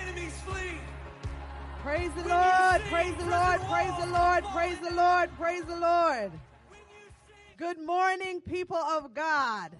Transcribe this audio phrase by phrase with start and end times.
[0.00, 0.78] Enemies flee.
[1.82, 6.32] Praise the Lord, praise the Lord, praise the Lord, praise the Lord, praise the Lord.
[7.56, 9.70] Good morning, people of God.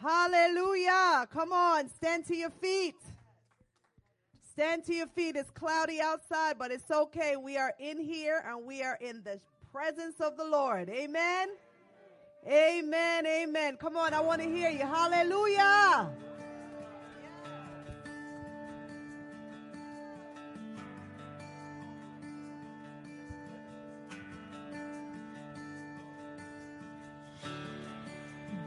[0.00, 1.26] Hallelujah.
[1.32, 2.96] Come on, stand to your feet.
[4.52, 5.36] Stand to your feet.
[5.36, 7.36] It's cloudy outside, but it's okay.
[7.36, 9.38] We are in here and we are in the
[9.72, 10.88] presence of the Lord.
[10.88, 11.48] Amen.
[12.48, 13.26] Amen.
[13.26, 13.76] Amen.
[13.76, 14.86] Come on, I want to hear you.
[14.86, 16.10] Hallelujah.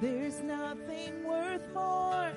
[0.02, 2.32] There's nothing worth more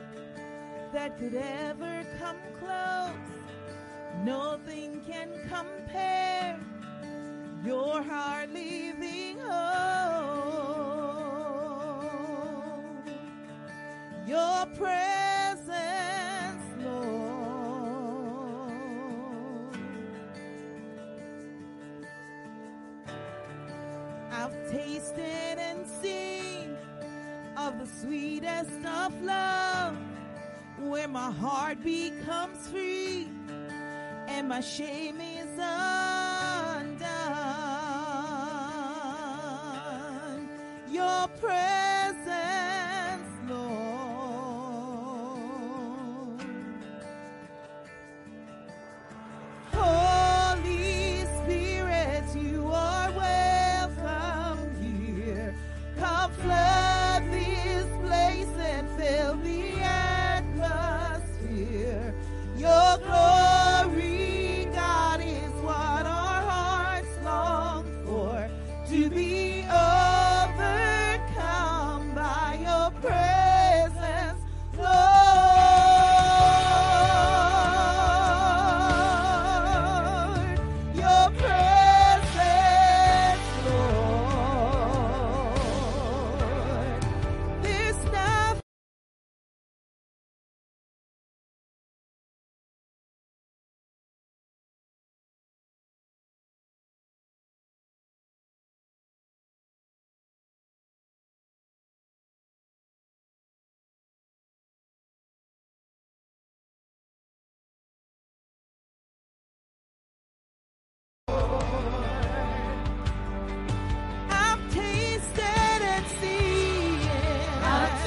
[0.93, 3.15] that could ever come close.
[4.25, 6.59] Nothing can compare.
[7.65, 9.53] Your heart leaving home.
[14.27, 15.71] Your presence,
[16.83, 17.13] Lord.
[24.33, 26.32] I've tasted and seen
[27.67, 29.97] of the sweetest of love,
[30.79, 33.29] where my heart becomes free
[34.27, 36.99] and my shame is undone.
[40.91, 41.92] Your presence,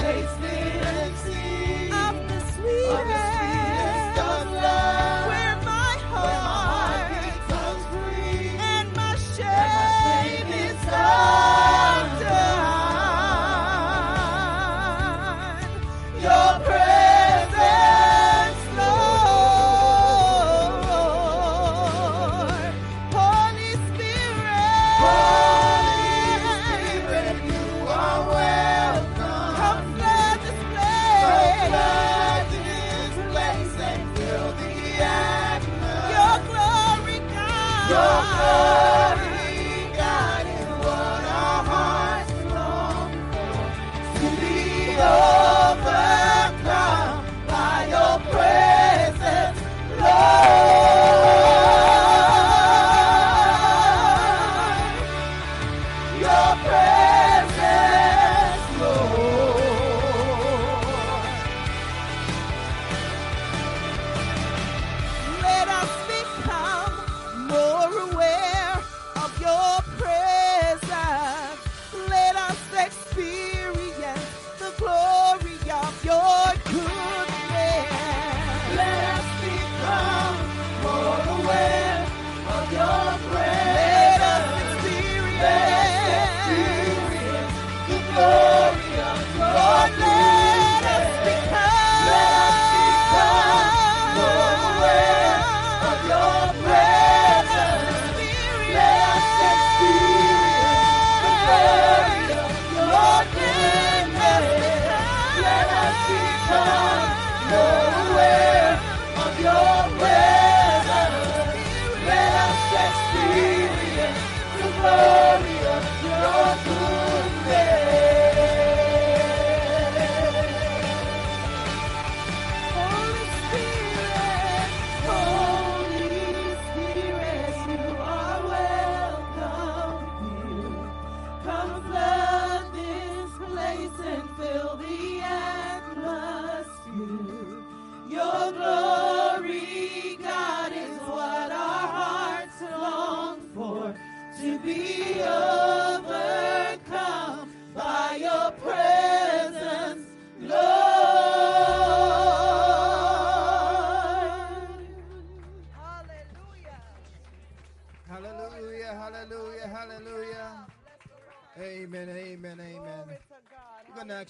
[0.07, 0.54] I've tasted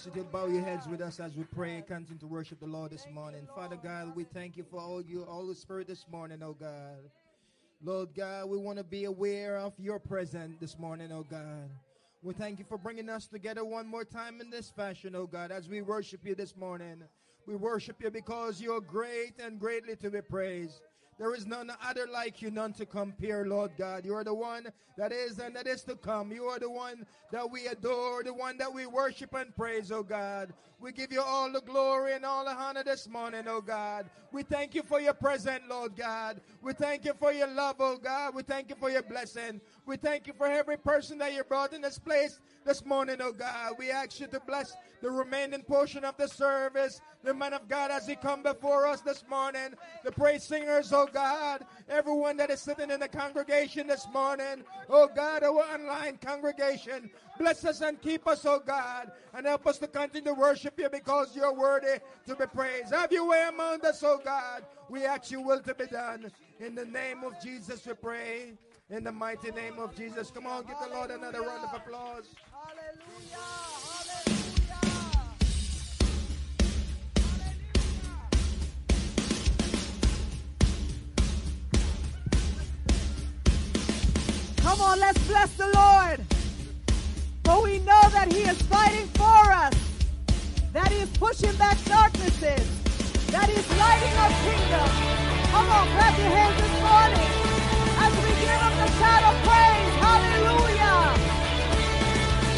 [0.06, 2.92] you to bow your heads with us as we pray, continue to worship the Lord
[2.92, 3.48] this morning.
[3.56, 7.10] Father God, we thank you for all you, all the Spirit this morning, oh God.
[7.82, 11.70] Lord God, we want to be aware of your presence this morning, oh God.
[12.22, 15.50] We thank you for bringing us together one more time in this fashion, oh God,
[15.50, 17.02] as we worship you this morning.
[17.46, 20.82] We worship you because you're great and greatly to be praised.
[21.18, 24.04] There is none other like you, none to compare, Lord God.
[24.04, 24.68] You are the one
[24.98, 26.30] that is and that is to come.
[26.30, 30.02] You are the one that we adore, the one that we worship and praise, oh
[30.02, 30.52] God.
[30.78, 34.10] We give you all the glory and all the honor this morning, oh God.
[34.30, 36.42] We thank you for your presence, Lord God.
[36.60, 38.34] We thank you for your love, oh God.
[38.34, 39.62] We thank you for your blessing.
[39.86, 43.32] We thank you for every person that you brought in this place this morning, oh
[43.32, 43.72] God.
[43.78, 47.00] We ask you to bless the remaining portion of the service.
[47.22, 49.74] The man of God as he come before us this morning.
[50.04, 51.64] The praise singers, oh God.
[51.88, 54.62] Everyone that is sitting in the congregation this morning.
[54.88, 57.10] Oh God, our online congregation.
[57.38, 59.12] Bless us and keep us, oh God.
[59.34, 62.92] And help us to continue to worship you because you're worthy to be praised.
[62.92, 64.64] Have your way among us, oh God.
[64.88, 66.30] We ask your will to be done.
[66.60, 68.52] In the name of Jesus we pray.
[68.90, 70.30] In the mighty name of Jesus.
[70.30, 72.24] Come on, give the Lord another round of applause.
[72.52, 73.36] Hallelujah.
[73.82, 74.46] Hallelujah.
[84.58, 86.20] Come on, let's bless the Lord.
[87.44, 89.72] For we know that He is fighting for us,
[90.76, 92.68] that is pushing back darknesses,
[93.32, 94.88] that is lighting our kingdom.
[95.48, 97.28] Come on, clap your hands this morning
[98.04, 99.94] as we give Him the shout of praise.
[100.04, 101.00] Hallelujah.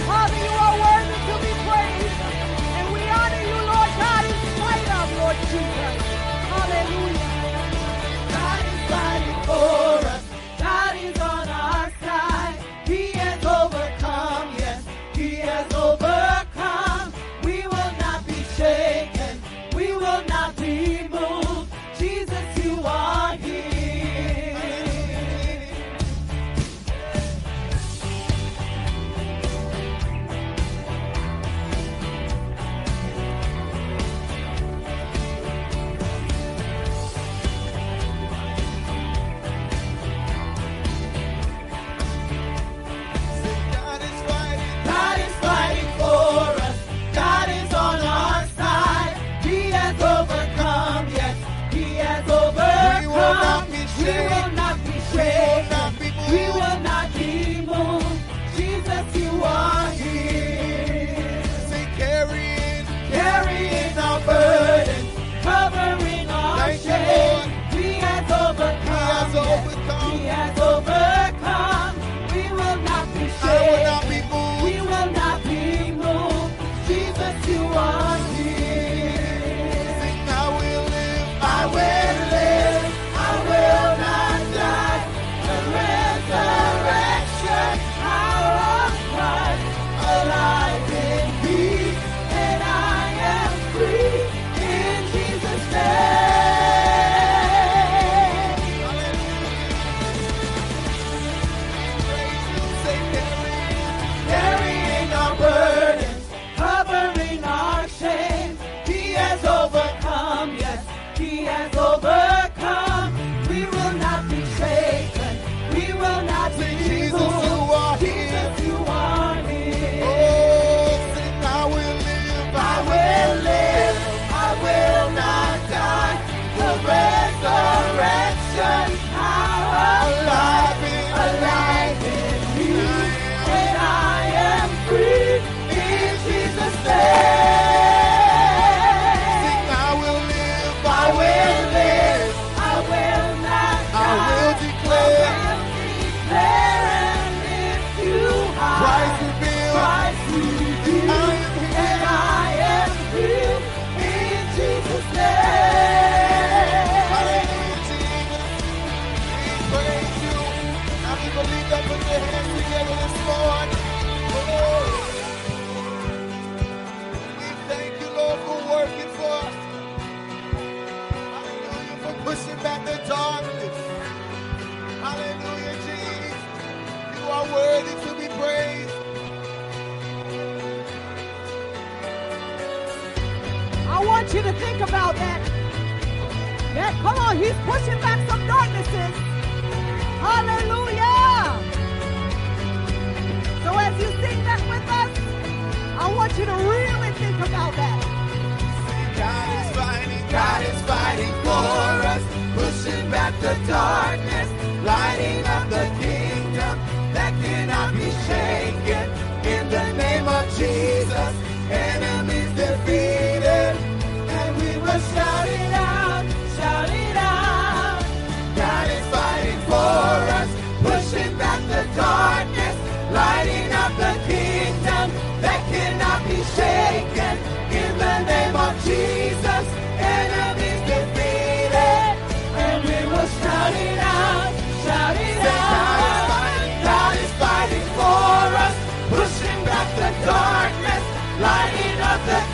[0.02, 2.18] Father, you are worthy to be praised.
[2.74, 5.94] And we honor you, Lord God, in spite of, Lord Jesus.
[6.50, 7.22] Hallelujah.
[8.34, 9.97] God is fighting for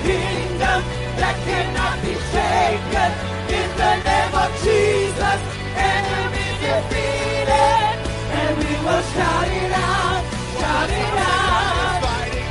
[0.04, 0.80] kingdom
[1.16, 3.10] that cannot be shaken.
[3.48, 5.38] In the name of Jesus,
[5.72, 7.96] enemies defeated,
[8.38, 10.22] and we will shout it out,
[10.60, 12.00] shout it out.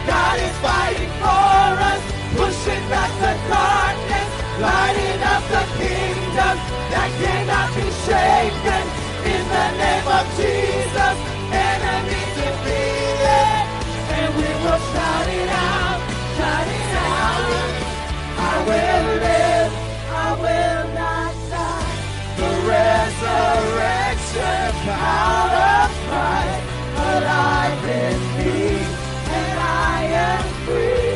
[0.09, 2.01] God is fighting for us,
[2.37, 5.02] pushing back the darkness, lighting
[26.97, 28.77] alive in me,
[29.37, 31.12] and I am free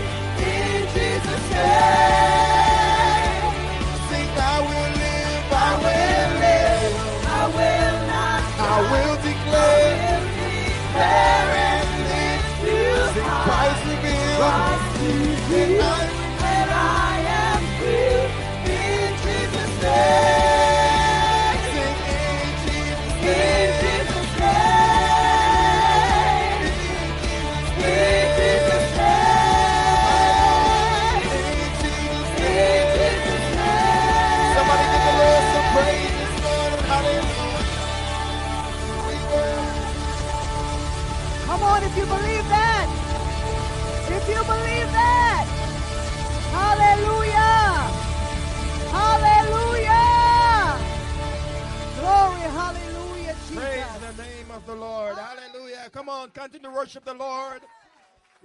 [54.68, 55.16] the Lord.
[55.18, 55.90] Hallelujah.
[55.94, 57.62] Come on, continue to worship the Lord.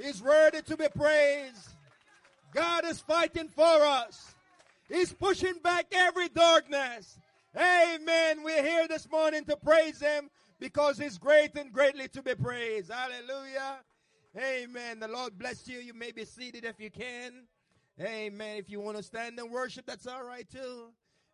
[0.00, 1.74] He's worthy to be praised.
[2.54, 4.36] God is fighting for us.
[4.88, 7.18] He's pushing back every darkness.
[7.56, 8.44] Amen.
[8.44, 10.30] We're here this morning to praise Him
[10.60, 12.92] because He's great and greatly to be praised.
[12.92, 13.78] Hallelujah.
[14.38, 15.00] Amen.
[15.00, 15.80] The Lord bless you.
[15.80, 17.32] You may be seated if you can.
[18.00, 18.58] Amen.
[18.58, 20.90] If you want to stand and worship, that's all right too.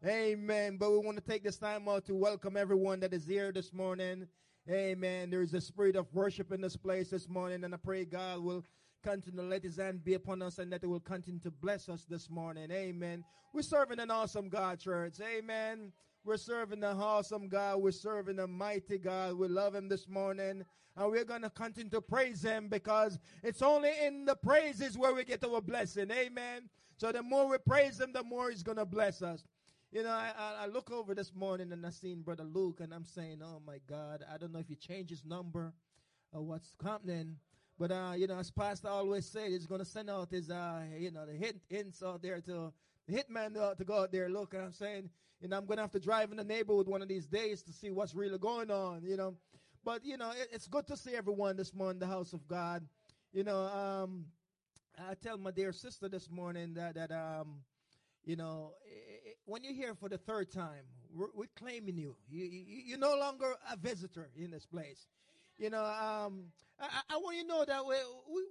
[0.06, 0.78] Amen.
[0.78, 3.70] But we want to take this time out to welcome everyone that is here this
[3.74, 4.26] morning.
[4.70, 5.30] Amen.
[5.30, 8.40] There is a spirit of worship in this place this morning, and I pray God
[8.40, 8.66] will
[9.02, 11.88] continue to let His hand be upon us and that it will continue to bless
[11.88, 12.70] us this morning.
[12.70, 13.24] Amen.
[13.54, 15.14] We're serving an awesome God, church.
[15.22, 15.90] Amen.
[16.22, 17.78] We're serving an awesome God.
[17.78, 19.38] We're serving a mighty God.
[19.38, 20.66] We love Him this morning.
[20.96, 25.14] And we're going to continue to praise Him because it's only in the praises where
[25.14, 26.10] we get our blessing.
[26.10, 26.68] Amen.
[26.98, 29.44] So the more we praise Him, the more He's going to bless us.
[29.90, 30.32] You know, I,
[30.64, 33.78] I, look over this morning and I seen Brother Luke and I'm saying, oh my
[33.88, 35.72] God, I don't know if he changed his number
[36.30, 37.36] or what's happening.
[37.78, 41.10] But, uh, you know, as Pastor always said, he's to send out his, uh, you
[41.10, 42.70] know, the hit, hints out there to
[43.06, 44.28] the hitman to go out there.
[44.28, 45.08] Look, I'm saying,
[45.40, 47.72] you know, I'm to have to drive in the neighborhood one of these days to
[47.72, 49.36] see what's really going on, you know.
[49.84, 52.86] But, you know, it, it's good to see everyone this morning, the house of God.
[53.32, 54.26] You know, um,
[54.98, 57.60] I tell my dear sister this morning that, that, um,
[58.28, 62.14] you know, i- i- when you're here for the third time, we're, we're claiming you.
[62.28, 62.82] You, you.
[62.88, 65.06] You're no longer a visitor in this place.
[65.56, 67.96] You know, um, I, I- want you to know that we,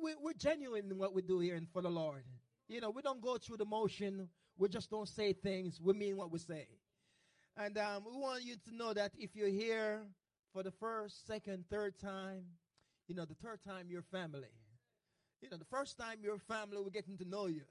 [0.01, 2.23] we, we're genuine in what we do here and for the Lord.
[2.67, 4.29] You know, we don't go through the motion.
[4.57, 5.79] We just don't say things.
[5.79, 6.67] We mean what we say.
[7.55, 10.01] And um, we want you to know that if you're here
[10.53, 12.45] for the first, second, third time,
[13.07, 14.49] you know, the third time you're family.
[15.41, 17.61] You know, the first time you're family, we're getting to know you.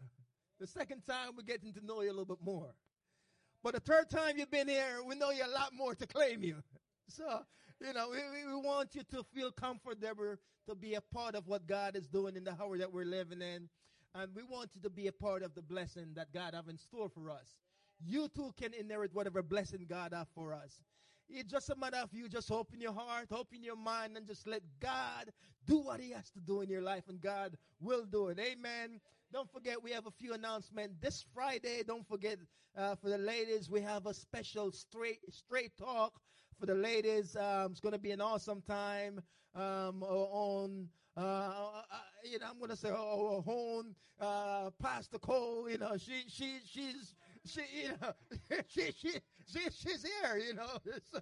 [0.59, 2.75] The second time, we're getting to know you a little bit more.
[3.63, 6.43] But the third time you've been here, we know you a lot more to claim
[6.43, 6.63] you.
[7.09, 7.41] So,
[7.81, 10.37] you know, we, we, want you to feel comfortable
[10.69, 13.43] to be a part of what God is doing in the hour that we're living
[13.43, 13.69] in.
[14.15, 16.79] And we want you to be a part of the blessing that God have in
[16.79, 17.57] store for us.
[18.05, 20.81] You too can inherit whatever blessing God have for us.
[21.29, 24.47] It's just a matter of you just open your heart, open your mind, and just
[24.47, 25.33] let God
[25.67, 28.39] do what He has to do in your life, and God will do it.
[28.39, 29.01] Amen.
[29.33, 31.83] Don't forget, we have a few announcements this Friday.
[31.87, 32.39] Don't forget,
[32.77, 36.21] uh, for the ladies, we have a special straight straight talk
[36.59, 37.37] for the ladies.
[37.37, 39.21] Um, it's going to be an awesome time
[39.55, 42.95] um, on uh, uh, uh, you know, I'm gonna say, oh,
[43.39, 47.15] oh Hone, uh, Pastor Cole, you know, she, she, she's,
[47.47, 48.13] she, you know,
[48.69, 49.13] she, she,
[49.47, 50.69] she, she's here, you know,
[51.13, 51.21] so,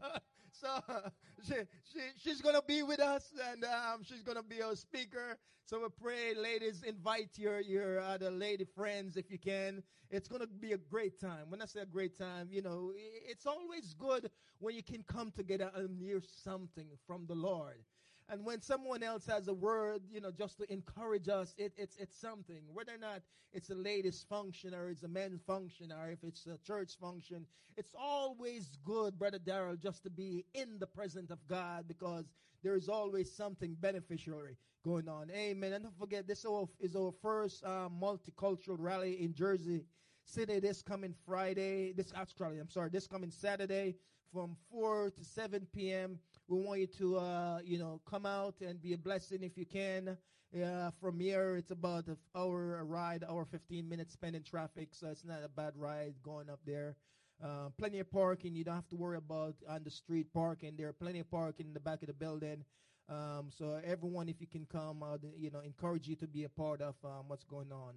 [0.61, 0.81] so
[1.47, 1.55] she,
[1.93, 5.37] she, she's gonna be with us, and um, she's gonna be our speaker.
[5.67, 9.83] So we pray, ladies, invite your your other lady friends if you can.
[10.11, 11.51] It's gonna be a great time.
[11.51, 12.93] When I say a great time, you know,
[13.29, 17.83] it's always good when you can come together and hear something from the Lord.
[18.29, 21.97] And when someone else has a word, you know, just to encourage us, it, it's,
[21.97, 22.63] it's something.
[22.73, 26.47] Whether or not it's a ladies function or it's a men's function or if it's
[26.47, 31.39] a church function, it's always good, Brother Daryl, just to be in the presence of
[31.49, 32.25] God because
[32.63, 34.41] there is always something beneficial
[34.85, 35.31] going on.
[35.31, 35.73] Amen.
[35.75, 36.47] And don't forget, this
[36.81, 39.85] is our first uh, multicultural rally in Jersey
[40.27, 43.97] City this coming Friday, this actually, I'm sorry, this coming Saturday
[44.33, 46.19] from 4 to 7 p.m.
[46.49, 49.65] We want you to, uh, you know, come out and be a blessing if you
[49.65, 50.17] can.
[50.55, 55.09] Uh, from here, it's about an hour ride, hour 15 minutes spent in traffic, so
[55.09, 56.97] it's not a bad ride going up there.
[57.43, 58.55] Uh, plenty of parking.
[58.55, 60.75] You don't have to worry about on the street parking.
[60.77, 62.65] There are plenty of parking in the back of the building.
[63.09, 66.49] Um, so everyone, if you can come, uh, you know, encourage you to be a
[66.49, 67.95] part of um, what's going on.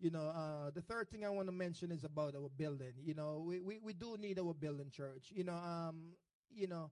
[0.00, 2.92] You know, uh, the third thing I want to mention is about our building.
[3.02, 5.26] You know, we, we, we do need our building church.
[5.30, 6.12] You know, um,
[6.54, 6.90] you know,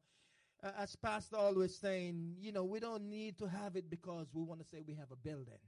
[0.63, 4.43] uh, as Pastor always saying, you know, we don't need to have it because we
[4.43, 5.61] want to say we have a building.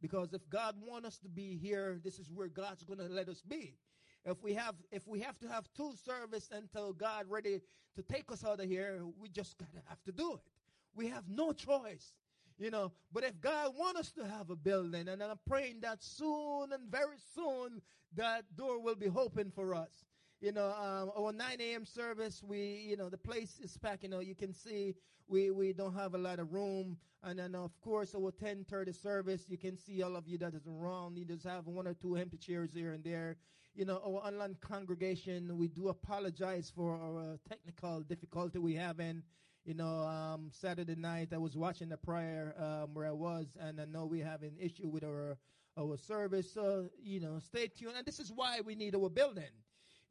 [0.00, 3.28] Because if God want us to be here, this is where God's going to let
[3.28, 3.76] us be.
[4.24, 7.60] If we have, if we have to have two service until God ready
[7.96, 10.40] to take us out of here, we just gotta have to do it.
[10.94, 12.14] We have no choice,
[12.58, 12.92] you know.
[13.12, 16.88] But if God want us to have a building, and I'm praying that soon and
[16.90, 17.82] very soon
[18.14, 20.04] that door will be open for us
[20.42, 21.86] you know, um, our 9 a.m.
[21.86, 24.02] service, we, you know, the place is packed.
[24.02, 24.96] You know, you can see
[25.28, 26.98] we, we don't have a lot of room.
[27.22, 30.66] And then, of course, our 1030 service, you can see all of you that is
[30.66, 31.16] around.
[31.16, 33.36] You just have one or two empty chairs here and there.
[33.74, 39.22] You know, our online congregation, we do apologize for our technical difficulty we have in.
[39.64, 43.80] You know, um, Saturday night I was watching the prayer um, where I was, and
[43.80, 45.38] I know we have an issue with our
[45.78, 46.52] our service.
[46.52, 47.94] So, you know, stay tuned.
[47.96, 49.44] And this is why we need our building.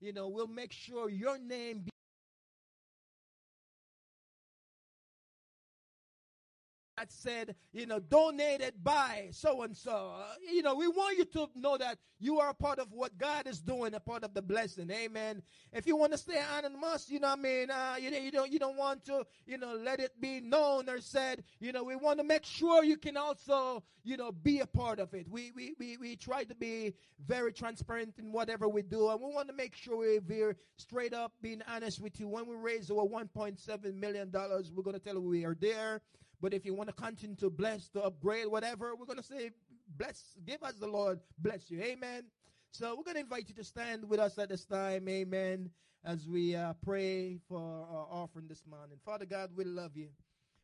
[0.00, 1.84] you know, we'll make sure your name
[7.04, 10.14] that said, you know, donated by so and so.
[10.50, 13.46] You know, we want you to know that you are a part of what God
[13.46, 14.90] is doing, a part of the blessing.
[14.90, 15.42] Amen.
[15.72, 18.58] If you want to stay anonymous, you know, I mean, uh, you, you don't, you
[18.58, 21.44] don't want to, you know, let it be known or said.
[21.60, 24.98] You know, we want to make sure you can also, you know, be a part
[24.98, 25.28] of it.
[25.28, 26.94] We we we we try to be
[27.26, 31.32] very transparent in whatever we do, and we want to make sure we're straight up,
[31.42, 32.28] being honest with you.
[32.28, 36.00] When we raise our 1.7 million dollars, we're going to tell you we are there.
[36.44, 39.52] But if you want to continue to bless, to upgrade, whatever, we're going to say,
[39.96, 41.80] bless, give us the Lord, bless you.
[41.80, 42.24] Amen.
[42.70, 45.08] So we're going to invite you to stand with us at this time.
[45.08, 45.70] Amen.
[46.04, 48.98] As we uh, pray for our offering this morning.
[49.06, 50.08] Father God, we love you.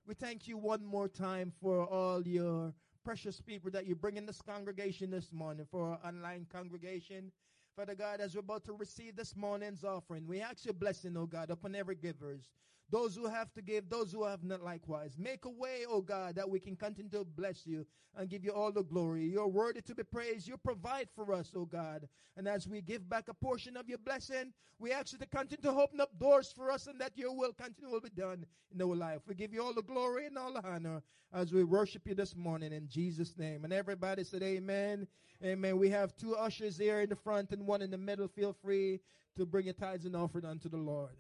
[0.06, 4.26] We thank you one more time for all your precious people that you bring in
[4.26, 7.32] this congregation this morning, for our online congregation.
[7.74, 11.24] Father God, as we're about to receive this morning's offering, we ask your blessing, oh
[11.24, 12.50] God, upon every givers.
[12.90, 15.16] Those who have to give, those who have not likewise.
[15.18, 18.50] Make a way, oh God, that we can continue to bless you and give you
[18.50, 19.24] all the glory.
[19.24, 20.48] You're worthy to be praised.
[20.48, 22.08] You provide for us, oh God.
[22.36, 25.62] And as we give back a portion of your blessing, we ask you to continue
[25.62, 28.82] to open up doors for us and that your will continue will be done in
[28.82, 29.20] our life.
[29.26, 32.34] We give you all the glory and all the honor as we worship you this
[32.34, 33.64] morning in Jesus' name.
[33.64, 35.06] And everybody said amen.
[35.44, 35.78] Amen.
[35.78, 38.28] We have two ushers here in the front and one in the middle.
[38.28, 39.00] Feel free
[39.36, 41.16] to bring your tithes and offering unto the Lord.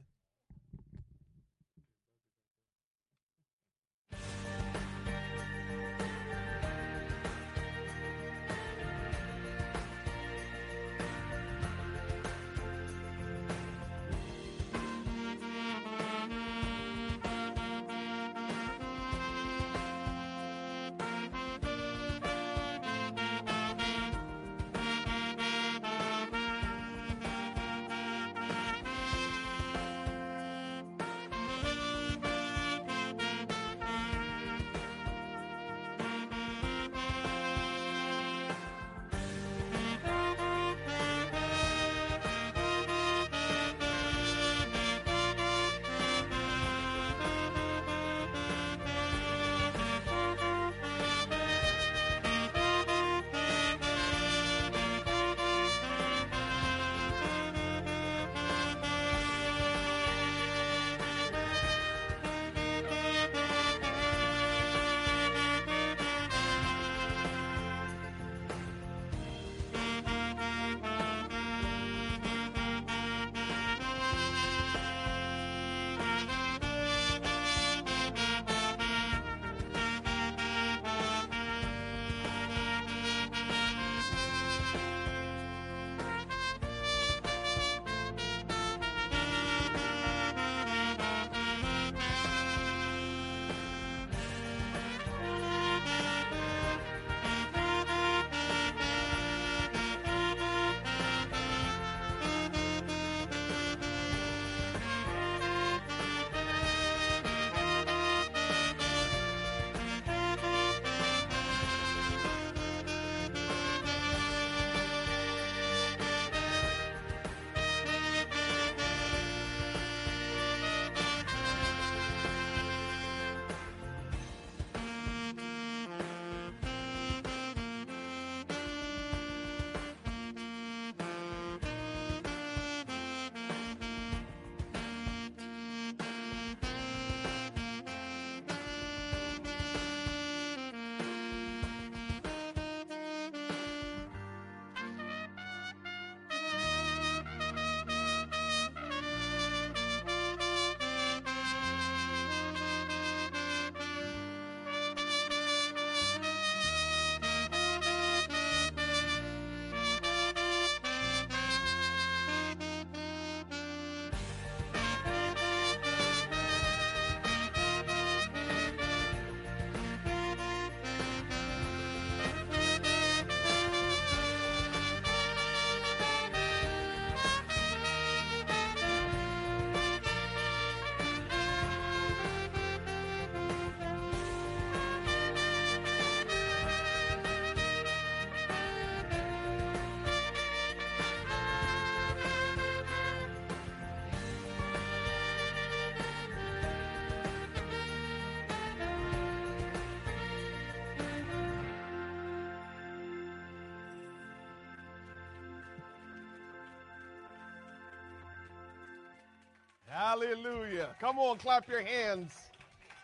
[210.10, 210.88] Hallelujah.
[210.98, 212.32] Come on, clap your hands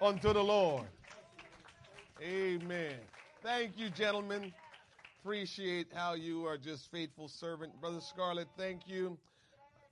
[0.03, 0.89] unto the Lord.
[2.21, 2.97] Amen.
[3.45, 4.53] Thank you, gentlemen.
[5.21, 7.81] Appreciate how you are just faithful servant.
[7.81, 9.17] Brother Scarlett, thank you.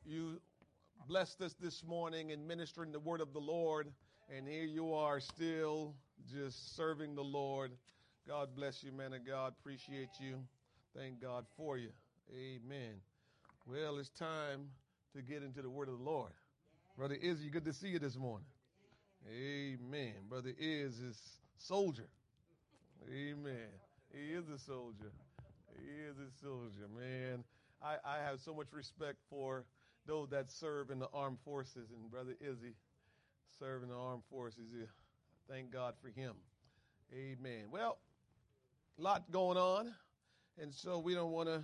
[0.05, 0.41] You
[1.07, 3.93] blessed us this morning in ministering the word of the Lord.
[4.37, 5.95] And here you are still
[6.29, 7.71] just serving the Lord.
[8.27, 9.55] God bless you, man of God.
[9.61, 10.41] Appreciate you.
[10.97, 11.91] Thank God for you.
[12.33, 12.95] Amen.
[13.71, 14.69] Well, it's time
[15.15, 16.33] to get into the word of the Lord.
[16.97, 18.47] Brother Izzy, good to see you this morning.
[19.29, 20.15] Amen.
[20.29, 21.19] Brother Iz is
[21.59, 22.07] soldier.
[23.13, 23.69] Amen.
[24.13, 25.11] He is a soldier.
[25.77, 27.43] He is a soldier, man.
[27.83, 29.65] I, I have so much respect for
[30.07, 32.75] those that serve in the armed forces, and Brother Izzy
[33.59, 34.71] serving the armed forces.
[35.51, 36.35] Thank God for him.
[37.13, 37.65] Amen.
[37.73, 37.99] Well,
[39.01, 39.93] a lot going on,
[40.63, 41.61] and so we don't want to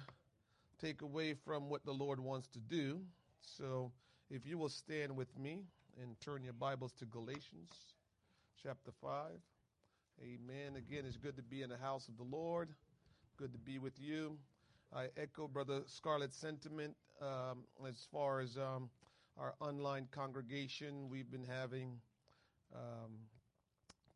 [0.84, 3.00] take away from what the Lord wants to do.
[3.42, 3.92] So
[4.30, 5.64] if you will stand with me,
[6.00, 7.72] and turn your Bibles to Galatians
[8.62, 9.26] chapter 5.
[10.22, 10.76] Amen.
[10.76, 12.68] Again, it's good to be in the house of the Lord.
[13.36, 14.38] Good to be with you.
[14.94, 18.88] I echo Brother Scarlett's sentiment um, as far as um,
[19.36, 21.08] our online congregation.
[21.10, 22.00] We've been having
[22.72, 23.10] um,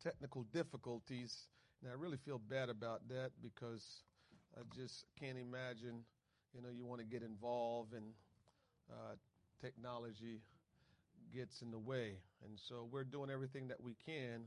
[0.01, 1.49] technical difficulties,
[1.81, 4.03] and I really feel bad about that because
[4.57, 6.05] I just can't imagine.
[6.53, 8.05] You know, you want to get involved and
[8.89, 9.15] uh,
[9.61, 10.41] technology
[11.33, 12.17] gets in the way.
[12.43, 14.43] And so we're doing everything that we can.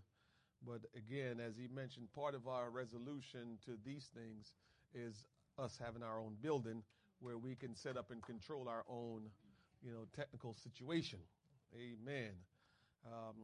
[0.66, 4.52] But again, as he mentioned, part of our resolution to these things
[4.94, 5.24] is
[5.58, 6.82] us having our own building
[7.20, 9.22] where we can set up and control our own,
[9.82, 11.18] you know, technical situation.
[11.74, 12.30] Amen.
[13.06, 13.34] Um,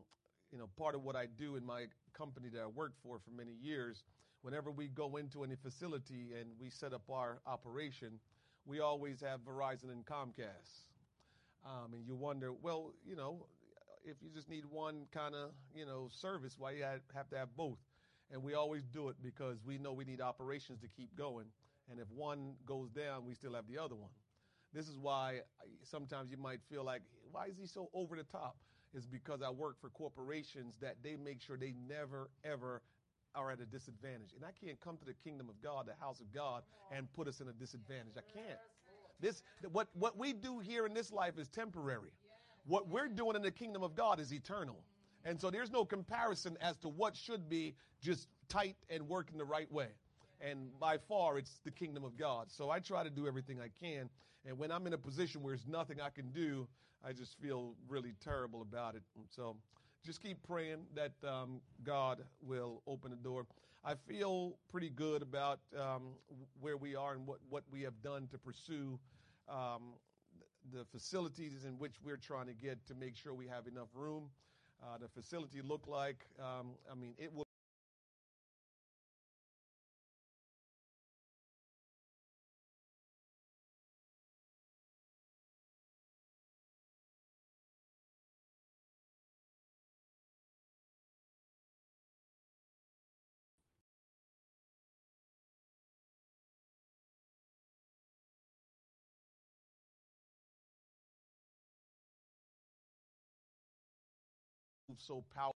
[0.52, 3.30] you know, part of what I do in my company that I worked for for
[3.30, 4.04] many years,
[4.42, 8.20] whenever we go into any facility and we set up our operation,
[8.64, 10.84] we always have Verizon and Comcast.
[11.64, 13.46] Um, and you wonder, well, you know,
[14.04, 17.48] if you just need one kind of, you know, service, why you have to have
[17.56, 17.78] both?
[18.30, 21.46] And we always do it because we know we need operations to keep going.
[21.90, 24.10] And if one goes down, we still have the other one.
[24.72, 25.40] This is why
[25.82, 28.56] sometimes you might feel like, why is he so over the top?
[28.92, 32.82] Is because I work for corporations that they make sure they never, ever
[33.34, 34.32] are at a disadvantage.
[34.36, 37.26] And I can't come to the kingdom of God, the house of God, and put
[37.26, 38.14] us in a disadvantage.
[38.16, 38.58] I can't.
[39.20, 42.10] This what what we do here in this life is temporary.
[42.66, 44.76] What we're doing in the kingdom of God is eternal.
[45.24, 49.44] And so there's no comparison as to what should be just tight and working the
[49.44, 49.88] right way.
[50.40, 52.50] And by far, it's the kingdom of God.
[52.50, 54.10] So I try to do everything I can.
[54.46, 56.66] And when I'm in a position where there's nothing I can do,
[57.06, 59.02] I just feel really terrible about it.
[59.30, 59.56] So
[60.04, 63.46] just keep praying that um, God will open the door.
[63.86, 66.14] I feel pretty good about um,
[66.60, 68.98] where we are and what, what we have done to pursue
[69.46, 69.92] um,
[70.72, 74.30] the facilities in which we're trying to get to make sure we have enough room.
[74.82, 77.43] Uh, the facility look like, um, I mean, it will.
[104.98, 105.54] So powerful.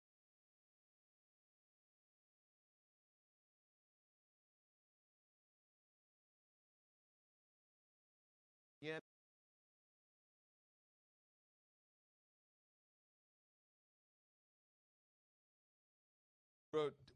[8.81, 8.99] Yeah.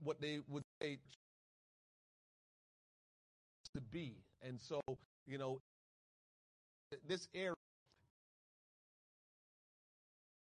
[0.03, 0.99] What they would say
[3.75, 4.17] to be.
[4.43, 4.81] And so,
[5.27, 5.61] you know,
[7.07, 7.55] this area,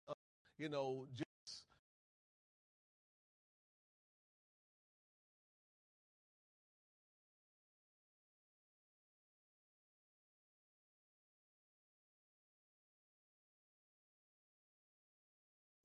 [0.07, 0.13] uh,
[0.57, 1.05] you know,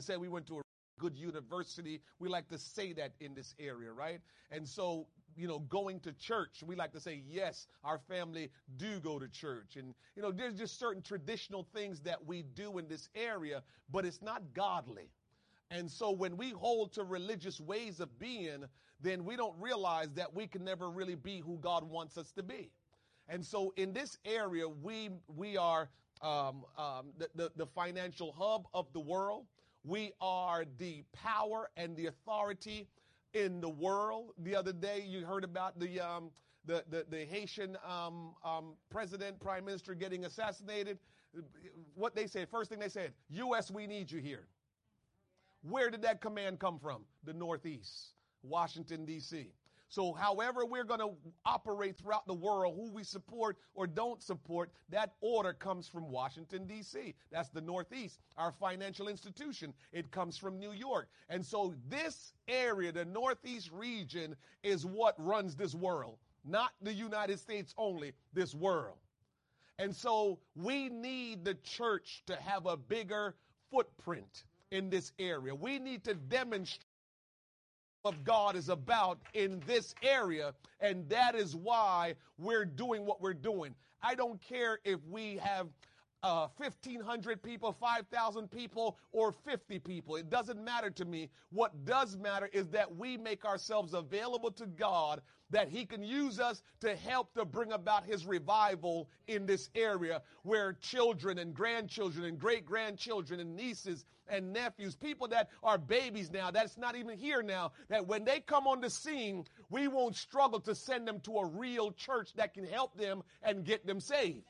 [0.09, 0.63] said we went to a
[0.99, 2.01] good university.
[2.19, 4.21] We like to say that in this area, right?
[4.51, 5.07] And so,
[5.37, 9.29] you know, going to church, we like to say, yes, our family do go to
[9.29, 9.77] church.
[9.77, 14.07] And, you know, there's just certain traditional things that we do in this area, but
[14.07, 15.11] it's not godly.
[15.71, 18.65] And so when we hold to religious ways of being,
[19.03, 22.43] then we don't realize that we can never really be who God wants us to
[22.43, 22.71] be.
[23.29, 25.91] And so in this area, we, we are
[26.23, 29.45] um, um, the, the, the financial hub of the world.
[29.89, 32.89] We are the power and the authority
[33.33, 34.33] in the world.
[34.43, 36.31] The other day, you heard about the um,
[36.67, 40.99] the, the, the Haitian um, um, president, prime minister getting assassinated.
[41.95, 44.47] What they said, first thing they said, U.S., we need you here.
[45.63, 47.05] Where did that command come from?
[47.25, 48.13] The Northeast,
[48.43, 49.53] Washington, D.C.
[49.89, 51.13] So, however, we're going to
[51.47, 56.67] operate throughout the world, who we support or don't support, that order comes from Washington,
[56.67, 57.15] D.C.
[57.33, 59.73] That's the Northeast, our financial institution.
[59.93, 61.09] It comes from New York.
[61.31, 67.39] And so, this area, the Northeast region, is what runs this world, not the United
[67.39, 68.99] States only, this world.
[69.79, 73.35] And so, we need the church to have a bigger
[73.71, 75.55] footprint in this area.
[75.55, 76.85] We need to demonstrate
[78.05, 83.35] of God is about in this area, and that is why we're doing what we're
[83.35, 83.75] doing.
[84.03, 85.69] I don't care if we have
[86.23, 90.17] uh, 1,500 people, 5,000 people, or 50 people.
[90.17, 91.31] It doesn't matter to me.
[91.51, 95.21] What does matter is that we make ourselves available to God,
[95.51, 100.23] that He can use us to help to bring about His revival in this area
[100.43, 106.31] where children and grandchildren and great grandchildren and nieces and nephews, people that are babies
[106.31, 110.17] now, that's not even here now, that when they come on the scene, we won't
[110.17, 114.01] struggle to send them to a real church that can help them and get them
[114.01, 114.45] saved.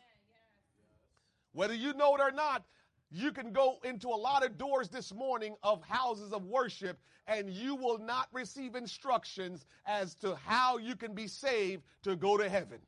[1.52, 2.64] Whether you know it or not,
[3.10, 7.50] you can go into a lot of doors this morning of houses of worship and
[7.50, 12.48] you will not receive instructions as to how you can be saved to go to
[12.48, 12.78] heaven.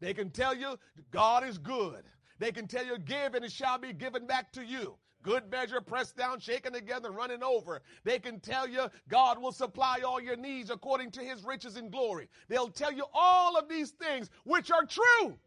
[0.00, 0.78] They can tell you
[1.10, 2.04] God is good.
[2.38, 4.96] They can tell you give and it shall be given back to you.
[5.22, 7.80] Good measure, pressed down, shaken together, running over.
[8.04, 11.90] They can tell you God will supply all your needs according to his riches and
[11.90, 12.28] glory.
[12.48, 15.38] They'll tell you all of these things, which are true.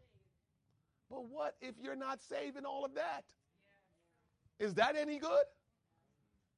[1.08, 3.24] But what if you're not saving all of that?
[4.58, 5.44] Is that any good?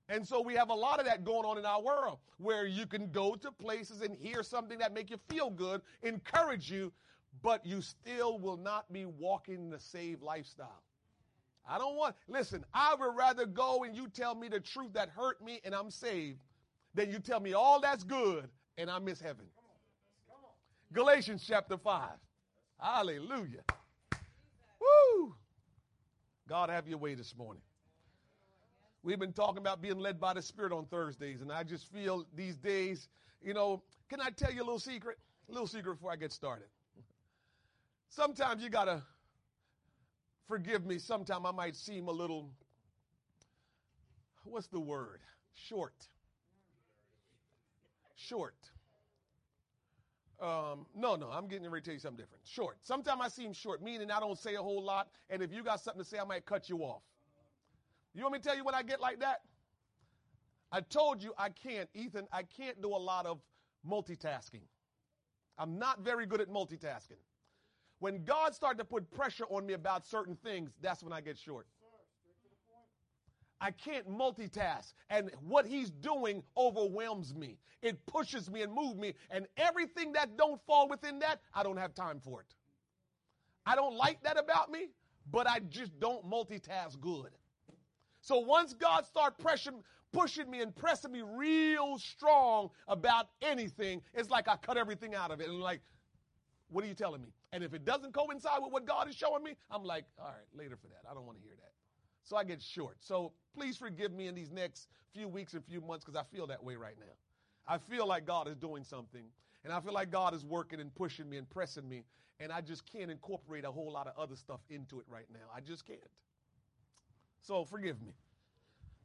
[0.08, 2.84] And so we have a lot of that going on in our world where you
[2.84, 6.92] can go to places and hear something that make you feel good, encourage you,
[7.42, 10.82] but you still will not be walking the saved lifestyle.
[11.68, 15.10] I don't want, listen, I would rather go and you tell me the truth that
[15.10, 16.40] hurt me and I'm saved
[16.94, 18.48] than you tell me all that's good
[18.78, 19.46] and I miss heaven.
[20.92, 22.08] Galatians chapter 5.
[22.80, 23.62] Hallelujah.
[24.80, 25.36] Woo!
[26.48, 27.62] God, have your way this morning.
[29.02, 32.26] We've been talking about being led by the Spirit on Thursdays, and I just feel
[32.34, 33.08] these days,
[33.40, 35.18] you know, can I tell you a little secret?
[35.48, 36.68] A little secret before I get started.
[38.10, 39.02] Sometimes you got to
[40.48, 40.98] forgive me.
[40.98, 42.50] Sometimes I might seem a little,
[44.44, 45.20] what's the word?
[45.54, 45.94] Short.
[48.16, 48.54] Short.
[50.42, 52.42] Um, no, no, I'm getting ready to tell you something different.
[52.46, 52.78] Short.
[52.82, 55.80] Sometimes I seem short, meaning I don't say a whole lot, and if you got
[55.80, 57.02] something to say, I might cut you off.
[58.14, 59.42] You want me to tell you when I get like that?
[60.72, 63.40] I told you I can't, Ethan, I can't do a lot of
[63.88, 64.62] multitasking.
[65.58, 67.20] I'm not very good at multitasking.
[67.98, 71.36] When God started to put pressure on me about certain things, that's when I get
[71.36, 71.66] short.
[73.60, 74.94] I can't multitask.
[75.10, 77.58] And what he's doing overwhelms me.
[77.82, 79.14] It pushes me and moves me.
[79.30, 82.54] And everything that don't fall within that, I don't have time for it.
[83.66, 84.88] I don't like that about me,
[85.30, 87.30] but I just don't multitask good.
[88.20, 94.30] So once God start pressing, pushing me and pressing me real strong about anything, it's
[94.30, 95.48] like I cut everything out of it.
[95.48, 95.80] And like,
[96.68, 97.32] what are you telling me?
[97.52, 100.46] And if it doesn't coincide with what God is showing me, I'm like, all right,
[100.54, 101.02] later for that.
[101.10, 101.72] I don't want to hear that.
[102.22, 102.96] So I get short.
[103.00, 106.46] So please forgive me in these next few weeks and few months because I feel
[106.46, 107.12] that way right now.
[107.66, 109.24] I feel like God is doing something.
[109.64, 112.04] And I feel like God is working and pushing me and pressing me.
[112.38, 115.40] And I just can't incorporate a whole lot of other stuff into it right now.
[115.54, 116.00] I just can't.
[117.42, 118.12] So forgive me.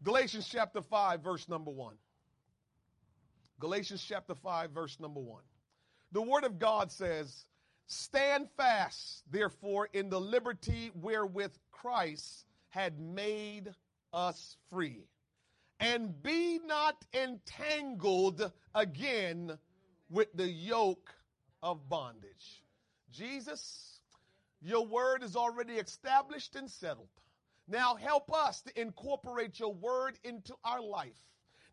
[0.03, 1.95] Galatians chapter 5, verse number 1.
[3.59, 5.41] Galatians chapter 5, verse number 1.
[6.11, 7.45] The Word of God says,
[7.87, 13.73] Stand fast, therefore, in the liberty wherewith Christ had made
[14.11, 15.05] us free.
[15.79, 19.57] And be not entangled again
[20.09, 21.13] with the yoke
[21.61, 22.63] of bondage.
[23.11, 23.99] Jesus,
[24.61, 27.07] your word is already established and settled.
[27.67, 31.17] Now help us to incorporate your word into our life.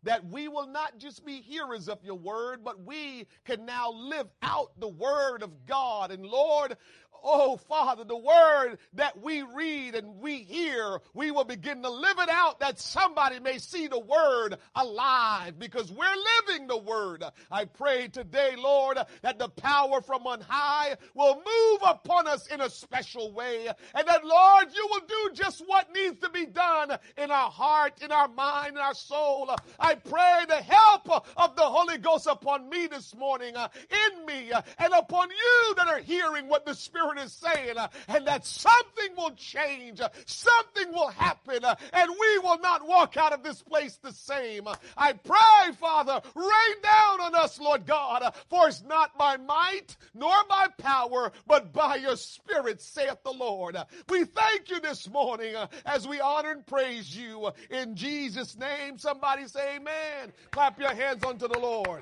[0.03, 4.27] That we will not just be hearers of your word, but we can now live
[4.41, 6.11] out the word of God.
[6.11, 6.75] And Lord,
[7.23, 12.19] Oh, Father, the word that we read and we hear, we will begin to live
[12.19, 16.05] it out that somebody may see the word alive because we're
[16.47, 17.23] living the word.
[17.49, 22.61] I pray today, Lord, that the power from on high will move upon us in
[22.61, 26.72] a special way and that, Lord, you will do just what needs to be done
[27.17, 29.53] in our heart, in our mind, in our soul.
[29.79, 34.93] I pray the help of the Holy Ghost upon me this morning, in me, and
[34.93, 39.31] upon you that are hearing what the Spirit is saying, uh, and that something will
[39.31, 43.97] change, uh, something will happen, uh, and we will not walk out of this place
[43.97, 44.67] the same.
[44.97, 50.35] I pray, Father, rain down on us, Lord God, for it's not by might nor
[50.49, 53.77] by power, but by your Spirit, saith the Lord.
[54.09, 55.55] We thank you this morning
[55.85, 58.97] as we honor and praise you in Jesus' name.
[58.97, 60.33] Somebody say amen.
[60.49, 62.01] Clap your hands unto the Lord.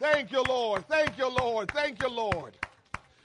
[0.00, 0.84] Thank you, Lord.
[0.88, 1.70] Thank you, Lord.
[1.70, 2.56] Thank you, Lord.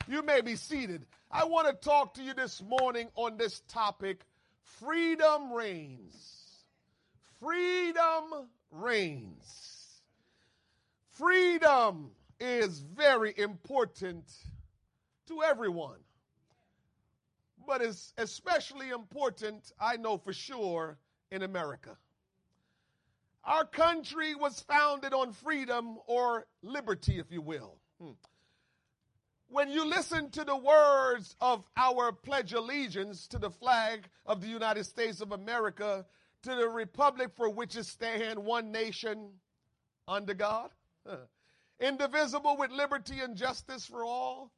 [0.08, 1.04] You may be seated.
[1.32, 4.22] I want to talk to you this morning on this topic
[4.62, 6.14] freedom reigns.
[7.40, 10.02] Freedom reigns.
[11.14, 14.32] Freedom is very important
[15.30, 16.05] to everyone.
[17.68, 20.98] But it's especially important, I know for sure,
[21.32, 21.98] in America.
[23.44, 27.78] Our country was founded on freedom or liberty, if you will.
[28.02, 28.12] Hmm.
[29.50, 34.48] When you listen to the words of our Pledge Allegiance to the flag of the
[34.48, 36.06] United States of America,
[36.44, 39.30] to the republic for which it stands, one nation
[40.08, 40.70] under God,
[41.80, 44.52] indivisible with liberty and justice for all.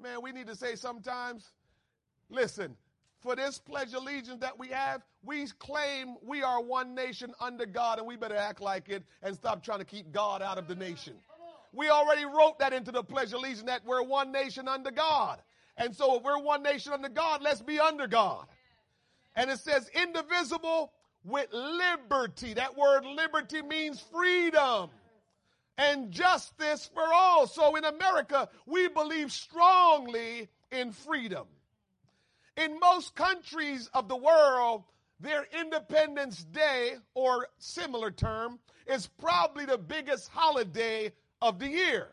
[0.00, 1.46] Man, we need to say sometimes,
[2.30, 2.76] listen,
[3.20, 7.98] for this pledge allegiance that we have, we claim we are one nation under God,
[7.98, 10.74] and we better act like it and stop trying to keep God out of the
[10.74, 11.14] nation.
[11.72, 15.40] We already wrote that into the pledge allegiance that we're one nation under God.
[15.76, 18.46] And so if we're one nation under God, let's be under God.
[19.36, 20.92] And it says indivisible
[21.24, 22.54] with liberty.
[22.54, 24.90] That word liberty means freedom
[25.78, 27.46] and justice for all.
[27.46, 31.46] So in America, we believe strongly in freedom.
[32.60, 34.84] In most countries of the world,
[35.18, 42.08] their Independence Day or similar term is probably the biggest holiday of the year.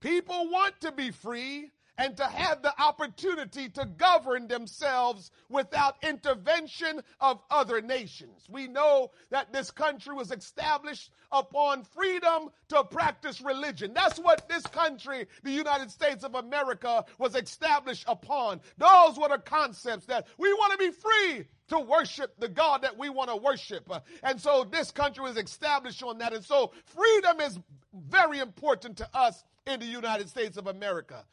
[0.00, 1.70] People want to be free
[2.02, 8.48] and to have the opportunity to govern themselves without intervention of other nations.
[8.50, 13.94] We know that this country was established upon freedom to practice religion.
[13.94, 18.60] That's what this country, the United States of America, was established upon.
[18.78, 22.98] Those were the concepts that we want to be free to worship the God that
[22.98, 23.88] we want to worship.
[24.24, 26.32] And so this country was established on that.
[26.32, 27.60] And so freedom is
[27.94, 31.24] very important to us in the United States of America.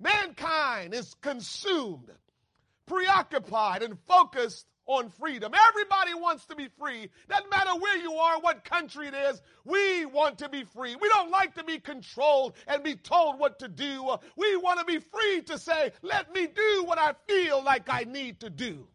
[0.00, 2.10] Mankind is consumed,
[2.86, 5.52] preoccupied, and focused on freedom.
[5.68, 7.10] Everybody wants to be free.
[7.28, 10.96] Doesn't matter where you are, what country it is, we want to be free.
[10.96, 14.16] We don't like to be controlled and be told what to do.
[14.36, 18.04] We want to be free to say, let me do what I feel like I
[18.04, 18.88] need to do.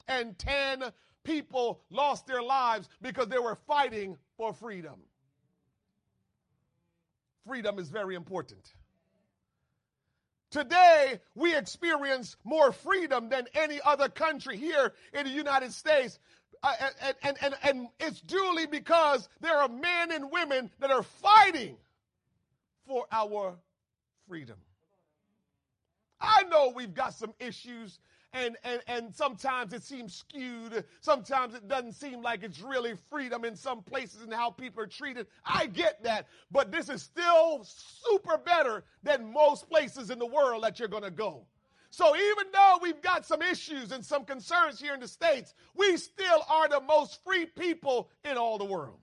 [0.07, 0.91] 47,410
[1.23, 4.99] people lost their lives because they were fighting for freedom.
[7.47, 8.73] Freedom is very important.
[10.51, 16.19] Today, we experience more freedom than any other country here in the United States.
[16.61, 21.03] Uh, and, and, and, and it's duly because there are men and women that are
[21.03, 21.77] fighting
[22.85, 23.55] for our
[24.27, 24.57] freedom.
[26.19, 27.97] I know we've got some issues
[28.34, 30.86] and, and, and sometimes it seems skewed.
[31.01, 34.88] Sometimes it doesn't seem like it's really freedom in some places and how people are
[34.88, 35.27] treated.
[35.45, 36.27] I get that.
[36.49, 41.03] But this is still super better than most places in the world that you're going
[41.03, 41.45] to go.
[41.89, 45.97] So even though we've got some issues and some concerns here in the States, we
[45.97, 48.99] still are the most free people in all the world.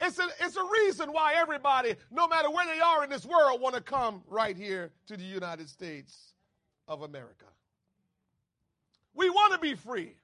[0.00, 3.60] It's a, it's a reason why everybody, no matter where they are in this world,
[3.60, 6.32] want to come right here to the United States
[6.88, 7.44] of America.
[9.14, 10.14] We want to be free.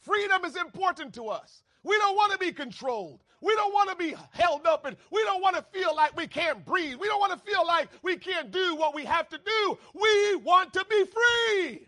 [0.00, 1.62] Freedom is important to us.
[1.82, 3.20] We don't want to be controlled.
[3.40, 6.26] We don't want to be held up and we don't want to feel like we
[6.26, 6.96] can't breathe.
[6.96, 9.78] We don't want to feel like we can't do what we have to do.
[9.92, 11.86] We want to be free.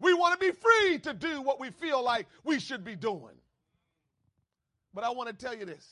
[0.00, 3.36] We want to be free to do what we feel like we should be doing.
[4.92, 5.86] But I want to tell you this.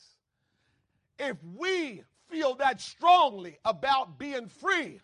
[1.17, 4.99] If we feel that strongly about being free,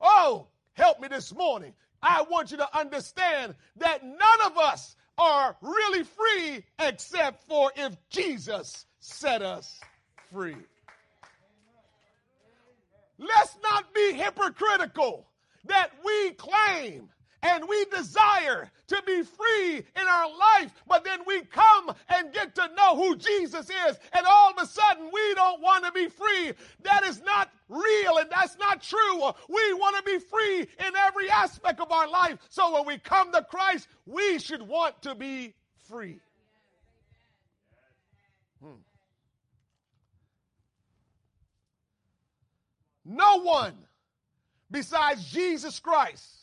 [0.00, 1.74] oh, help me this morning.
[2.02, 7.96] I want you to understand that none of us are really free except for if
[8.08, 9.80] Jesus set us
[10.32, 10.56] free.
[13.18, 15.26] Let's not be hypocritical
[15.66, 17.10] that we claim
[17.42, 22.54] and we desire to be free in our life, but then we come and get
[22.56, 26.08] to know who Jesus is, and all of a sudden we don't want to be
[26.08, 26.52] free.
[26.82, 29.30] That is not real and that's not true.
[29.48, 32.38] We want to be free in every aspect of our life.
[32.48, 35.54] So when we come to Christ, we should want to be
[35.88, 36.20] free.
[38.62, 38.72] Hmm.
[43.04, 43.74] No one
[44.70, 46.39] besides Jesus Christ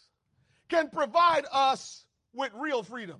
[0.69, 3.17] can provide us with real freedom.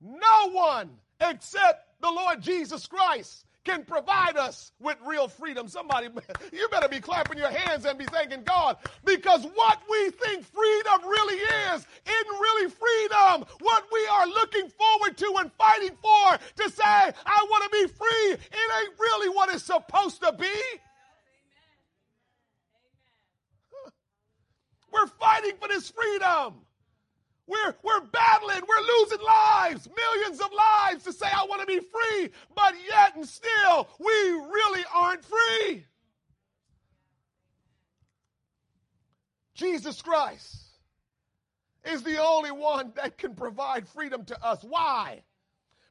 [0.00, 0.90] No one
[1.20, 5.66] except the Lord Jesus Christ can provide us with real freedom.
[5.66, 6.08] Somebody,
[6.52, 11.02] you better be clapping your hands and be thanking God because what we think freedom
[11.02, 11.34] really
[11.74, 13.44] is isn't really freedom.
[13.60, 17.86] What we are looking forward to and fighting for to say, I want to be
[17.88, 20.80] free, it ain't really what it's supposed to be.
[24.96, 26.54] We're fighting for this freedom.
[27.46, 31.78] We're, we're battling, we're losing lives, millions of lives to say, I want to be
[31.78, 35.84] free, but yet and still, we really aren't free.
[39.54, 40.56] Jesus Christ
[41.84, 44.64] is the only one that can provide freedom to us.
[44.64, 45.22] Why?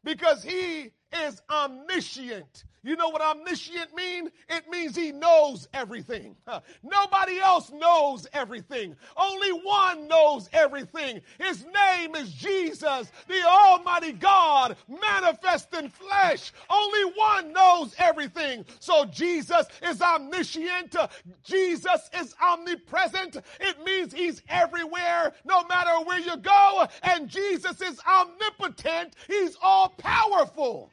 [0.03, 0.91] Because he
[1.26, 2.66] is omniscient.
[2.86, 4.30] You know what omniscient mean?
[4.48, 6.36] It means he knows everything.
[6.84, 8.96] Nobody else knows everything.
[9.18, 11.22] Only one knows everything.
[11.40, 16.54] His name is Jesus, the Almighty God, manifest in flesh.
[16.70, 18.64] Only one knows everything.
[18.80, 20.96] So Jesus is omniscient.
[21.44, 23.38] Jesus is omnipresent.
[23.60, 26.88] It means he's everywhere, no matter where you go.
[27.02, 29.16] And Jesus is omnipotent.
[29.28, 30.92] He's all powerful.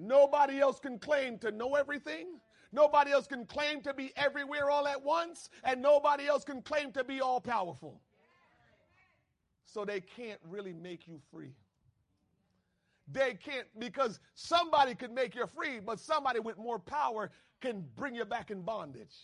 [0.00, 2.40] Nobody else can claim to know everything.
[2.72, 5.50] Nobody else can claim to be everywhere all at once.
[5.62, 8.00] And nobody else can claim to be all powerful.
[9.66, 11.52] So they can't really make you free.
[13.12, 17.30] They can't, because somebody could make you free, but somebody with more power
[17.60, 19.14] can bring you back in bondage.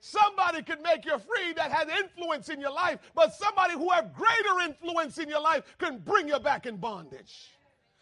[0.00, 4.12] Somebody can make you free that had influence in your life, but somebody who have
[4.12, 7.55] greater influence in your life can bring you back in bondage.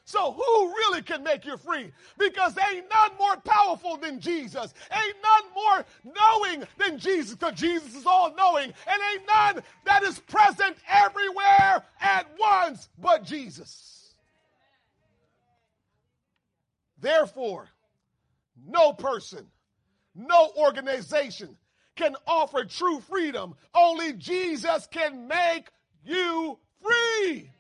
[0.06, 1.90] So who really can make you free?
[2.18, 4.74] Because ain't none more powerful than Jesus.
[4.92, 5.84] Ain't none more
[6.14, 8.72] knowing than Jesus because Jesus is all knowing.
[8.86, 14.14] And ain't none that is present everywhere at once but Jesus.
[17.00, 17.68] Therefore,
[18.66, 19.46] no person,
[20.14, 21.56] no organization
[21.96, 23.54] can offer true freedom.
[23.74, 25.68] Only Jesus can make
[26.04, 27.50] you free.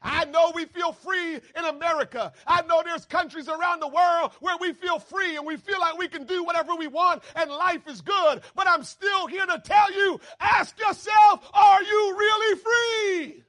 [0.00, 2.32] I know we feel free in America.
[2.46, 5.98] I know there's countries around the world where we feel free and we feel like
[5.98, 8.42] we can do whatever we want and life is good.
[8.54, 13.44] But I'm still here to tell you ask yourself, are you really free?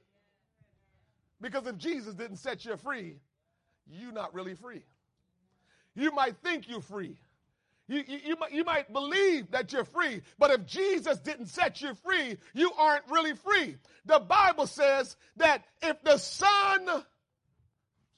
[1.40, 3.16] Because if Jesus didn't set you free,
[3.86, 4.82] you're not really free.
[5.94, 7.16] You might think you're free.
[7.90, 11.82] You, you, you, might, you might believe that you're free, but if Jesus didn't set
[11.82, 13.78] you free, you aren't really free.
[14.04, 17.02] The Bible says that if the Son,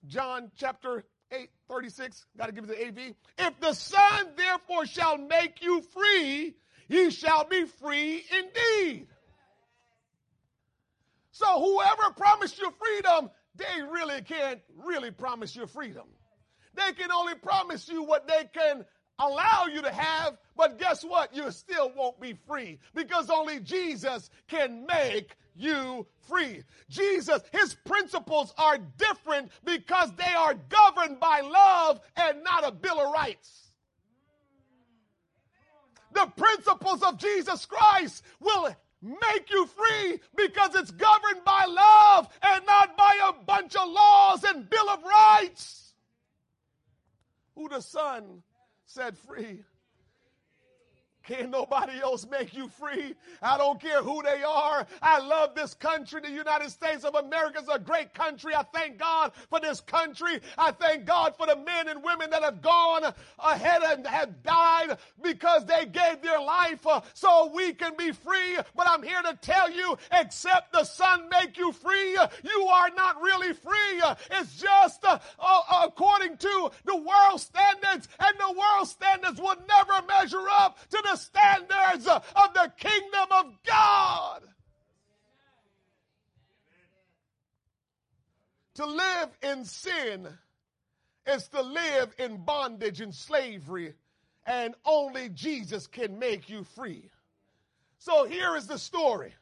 [0.07, 3.15] John chapter 8, 36, got to give it the AV.
[3.39, 6.55] If the Son therefore shall make you free,
[6.89, 9.07] ye shall be free indeed.
[11.31, 16.05] So whoever promised you freedom, they really can't really promise you freedom.
[16.75, 18.85] They can only promise you what they can
[19.19, 21.35] allow you to have, but guess what?
[21.35, 26.63] You still won't be free because only Jesus can make you free.
[26.89, 33.01] Jesus, his principles are different because they are governed by love and not a Bill
[33.01, 33.71] of Rights.
[36.13, 42.67] The principles of Jesus Christ will make you free because it's governed by love and
[42.67, 45.95] not by a bunch of laws and Bill of Rights.
[47.57, 48.43] Who the Son
[48.93, 49.65] set free
[51.23, 53.15] can't nobody else make you free.
[53.41, 54.87] I don't care who they are.
[55.01, 56.21] I love this country.
[56.21, 58.55] The United States of America is a great country.
[58.55, 60.41] I thank God for this country.
[60.59, 64.99] I thank God for the men and women that have gone ahead and have died
[65.23, 68.59] because they gave their life uh, so we can be free.
[68.77, 73.21] But I'm here to tell you, except the Son make you free, you are not
[73.21, 74.03] really free.
[74.31, 80.07] It's just uh, uh, according to the world standards, and the world standards will never
[80.07, 84.43] measure up to the the standards of the kingdom of God.
[88.77, 90.29] To live in sin
[91.27, 93.95] is to live in bondage and slavery,
[94.47, 97.11] and only Jesus can make you free.
[97.99, 99.35] So here is the story.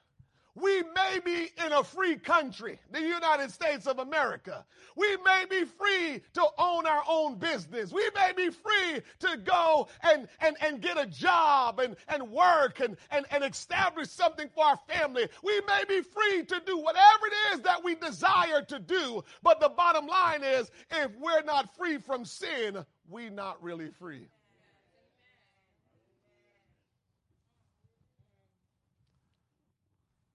[0.55, 4.64] We may be in a free country, the United States of America.
[4.96, 7.92] We may be free to own our own business.
[7.92, 12.80] We may be free to go and, and, and get a job and, and work
[12.80, 15.28] and, and, and establish something for our family.
[15.42, 19.22] We may be free to do whatever it is that we desire to do.
[19.42, 24.26] But the bottom line is if we're not free from sin, we're not really free.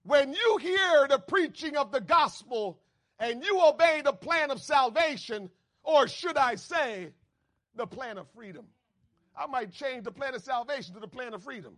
[0.06, 2.78] When you hear the preaching of the gospel
[3.18, 5.50] and you obey the plan of salvation,
[5.82, 7.08] or should I say,
[7.74, 8.66] the plan of freedom.
[9.36, 11.76] I might change the plan of salvation to the plan of freedom.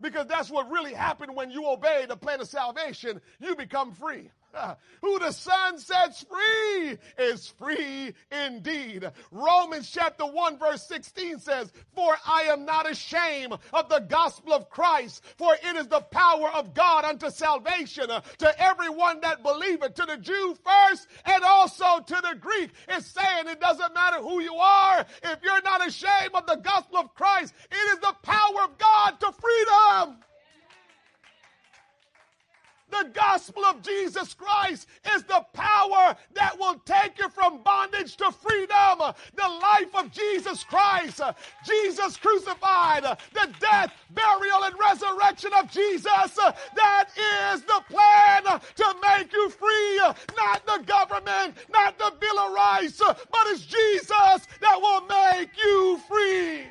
[0.00, 3.20] Because that's what really happened when you obey the plan of salvation.
[3.40, 4.30] You become free.
[5.02, 9.10] Who the Son sets free is free indeed.
[9.30, 14.70] Romans chapter 1 verse 16 says, For I am not ashamed of the gospel of
[14.70, 19.94] Christ, for it is the power of God unto salvation uh, to everyone that believeth,
[19.94, 22.70] to the Jew first and also to the Greek.
[22.88, 25.04] It's saying it doesn't matter who you are.
[25.22, 29.20] If you're not ashamed of the gospel of Christ, it is the power of God
[29.20, 30.18] to freedom.
[32.92, 34.86] The gospel of Jesus Christ
[35.16, 38.98] is the power that will take you from bondage to freedom.
[39.34, 41.22] The life of Jesus Christ,
[41.64, 46.04] Jesus crucified, the death, burial, and resurrection of Jesus.
[46.04, 49.98] That is the plan to make you free.
[50.36, 55.98] Not the government, not the Bill of Rights, but it's Jesus that will make you
[56.08, 56.66] free.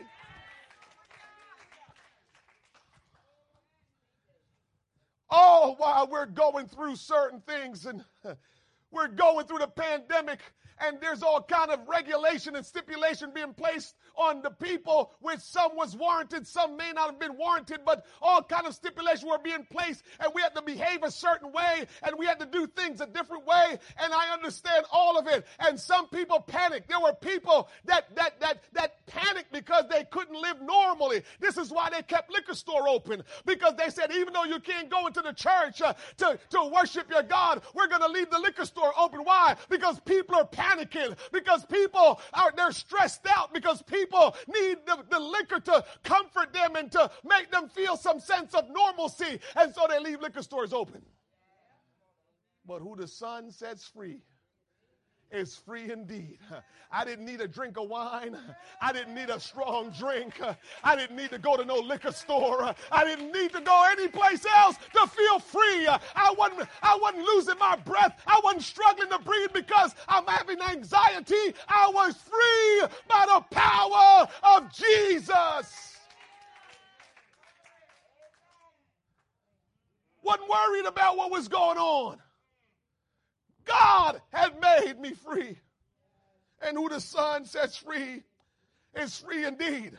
[5.32, 8.04] Oh, while we're going through certain things and
[8.92, 10.40] we're going through the pandemic
[10.80, 15.76] and there's all kind of regulation and stipulation being placed on the people, which some
[15.76, 19.66] was warranted, some may not have been warranted, but all kind of stipulations were being
[19.70, 23.02] placed, and we had to behave a certain way, and we had to do things
[23.02, 25.46] a different way, and I understand all of it.
[25.60, 26.88] And some people panicked.
[26.88, 31.24] There were people that that that that panicked because they couldn't live normally.
[31.40, 34.90] This is why they kept liquor store open because they said even though you can't
[34.90, 38.40] go into the church uh, to to worship your God, we're going to leave the
[38.40, 39.22] liquor store open.
[39.22, 39.56] Why?
[39.70, 41.16] Because people are panicking.
[41.32, 43.54] Because people are they're stressed out.
[43.54, 47.96] Because people people need the, the liquor to comfort them and to make them feel
[47.96, 49.40] some sense of normalcy.
[49.56, 51.02] And so they leave liquor stores open.
[52.66, 54.20] But who the Son sets free
[55.32, 56.40] is free indeed.
[56.92, 58.38] I didn't need a drink of wine.
[58.82, 60.40] I didn't need a strong drink.
[60.84, 62.74] I didn't need to go to no liquor store.
[62.92, 65.88] I didn't need to go anyplace else to feel free.
[65.88, 68.20] I wasn't, I wasn't losing my breath.
[68.28, 71.54] I wasn't struggling to breathe because I'm having anxiety.
[71.68, 75.98] I was free by the power of Jesus.
[80.24, 82.20] Wasn't worried about what was going on.
[83.66, 85.58] God had made me free.
[86.62, 88.24] And who the Son sets free
[88.96, 89.98] is free indeed.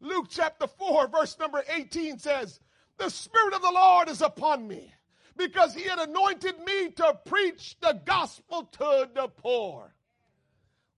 [0.00, 2.60] Luke chapter 4, verse number 18 says,
[2.96, 4.92] The Spirit of the Lord is upon me
[5.36, 9.94] because he had anointed me to preach the gospel to the poor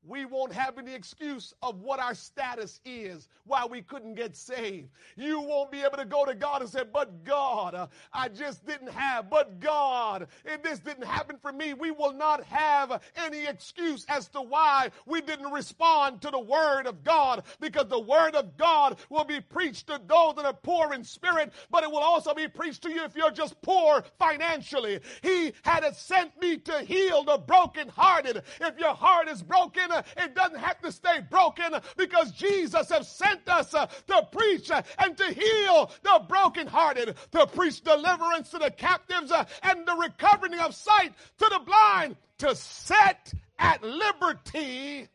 [0.04, 4.88] we won't have any excuse of what our status is, why we couldn't get saved.
[5.16, 8.66] You won't be able to go to God and say, But God, uh, I just
[8.66, 13.46] didn't have, but God, if this didn't happen for me, we will not have any
[13.46, 18.34] excuse as to why we didn't respond to the Word of God, because the Word
[18.34, 21.98] of God will be preached to those that are poor in spirit, but it will
[21.98, 24.98] also be preached to you if you're just poor financially.
[25.22, 28.42] He had sent me to heal the brokenhearted.
[28.60, 33.48] If your heart is broken, it doesn't have to stay broken because Jesus has sent
[33.48, 38.70] us uh, to preach uh, and to heal the brokenhearted, to preach deliverance to the
[38.70, 45.08] captives uh, and the recovering of sight to the blind, to set at liberty.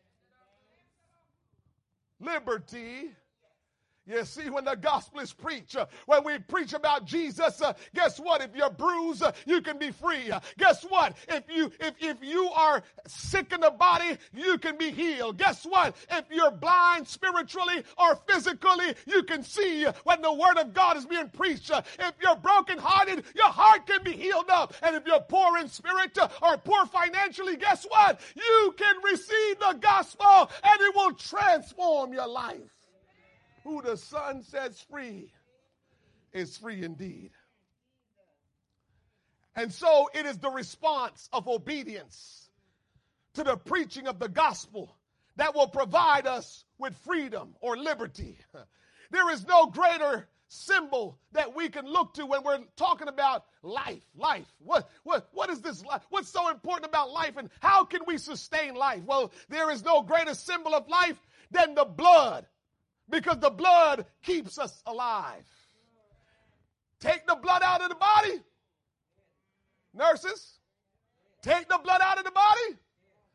[2.20, 3.10] Liberty
[4.08, 8.18] you see, when the gospel is preached, uh, when we preach about Jesus, uh, guess
[8.18, 8.40] what?
[8.40, 10.30] If you're bruised, uh, you can be free.
[10.58, 11.16] Guess what?
[11.28, 15.38] If you if if you are sick in the body, you can be healed.
[15.38, 15.96] Guess what?
[16.10, 21.06] If you're blind spiritually or physically, you can see when the word of God is
[21.06, 21.70] being preached.
[21.70, 24.74] If you're brokenhearted, your heart can be healed up.
[24.82, 28.20] And if you're poor in spirit or poor financially, guess what?
[28.36, 32.77] You can receive the gospel and it will transform your life.
[33.68, 35.30] Who the Son sets free
[36.32, 37.32] is free indeed.
[39.54, 42.48] And so it is the response of obedience
[43.34, 44.96] to the preaching of the gospel
[45.36, 48.38] that will provide us with freedom or liberty.
[49.10, 54.02] There is no greater symbol that we can look to when we're talking about life.
[54.14, 54.46] Life.
[54.58, 56.02] What, what, what is this life?
[56.10, 59.02] What's so important about life and how can we sustain life?
[59.06, 61.18] Well, there is no greater symbol of life
[61.50, 62.46] than the blood
[63.10, 65.46] because the blood keeps us alive.
[67.00, 68.42] Take the blood out of the body.
[69.94, 70.58] Nurses,
[71.42, 72.78] take the blood out of the body.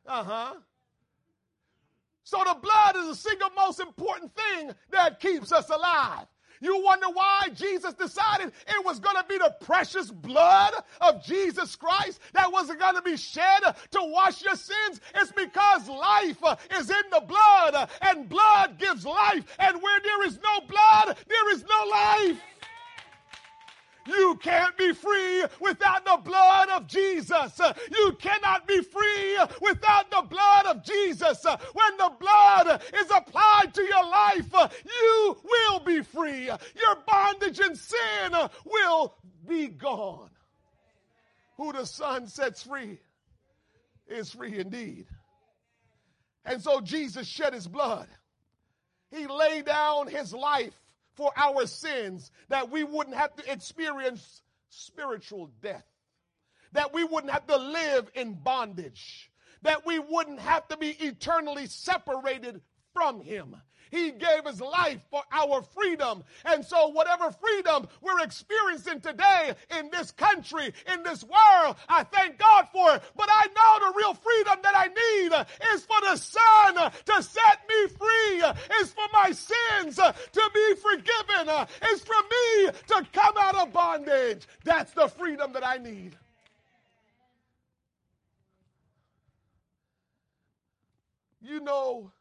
[0.05, 0.53] Uh huh.
[2.23, 6.25] So the blood is the single most important thing that keeps us alive.
[6.63, 11.75] You wonder why Jesus decided it was going to be the precious blood of Jesus
[11.75, 15.01] Christ that was going to be shed to wash your sins?
[15.13, 16.37] It's because life
[16.79, 19.43] is in the blood and blood gives life.
[19.59, 22.41] And where there is no blood, there is no life.
[24.07, 27.59] You can't be free without the blood of Jesus.
[27.91, 31.45] You cannot be free without the blood of Jesus.
[31.45, 36.45] When the blood is applied to your life, you will be free.
[36.45, 38.33] Your bondage and sin
[38.65, 39.15] will
[39.47, 40.29] be gone.
[41.57, 42.99] Who the Son sets free
[44.07, 45.05] is free indeed.
[46.45, 48.07] And so Jesus shed his blood.
[49.11, 50.73] He laid down his life
[51.15, 55.85] for our sins, that we wouldn't have to experience spiritual death,
[56.71, 61.67] that we wouldn't have to live in bondage, that we wouldn't have to be eternally
[61.67, 62.61] separated
[62.93, 63.55] from Him.
[63.93, 66.23] He gave his life for our freedom.
[66.45, 72.39] And so, whatever freedom we're experiencing today in this country, in this world, I thank
[72.39, 73.03] God for it.
[73.15, 77.59] But I know the real freedom that I need is for the Son to set
[77.69, 78.43] me free,
[78.81, 84.47] is for my sins to be forgiven, is for me to come out of bondage.
[84.63, 86.17] That's the freedom that I need.
[91.41, 92.11] You know,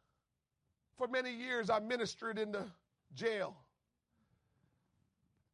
[1.02, 2.64] for many years, I ministered in the
[3.14, 3.56] jail.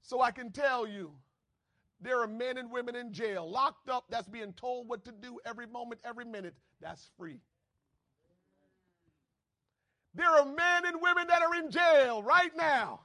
[0.02, 1.10] So I can tell you,
[2.02, 5.40] there are men and women in jail, locked up, that's being told what to do
[5.46, 6.54] every moment, every minute.
[6.82, 7.40] That's free.
[10.14, 13.00] There are men and women that are in jail right now,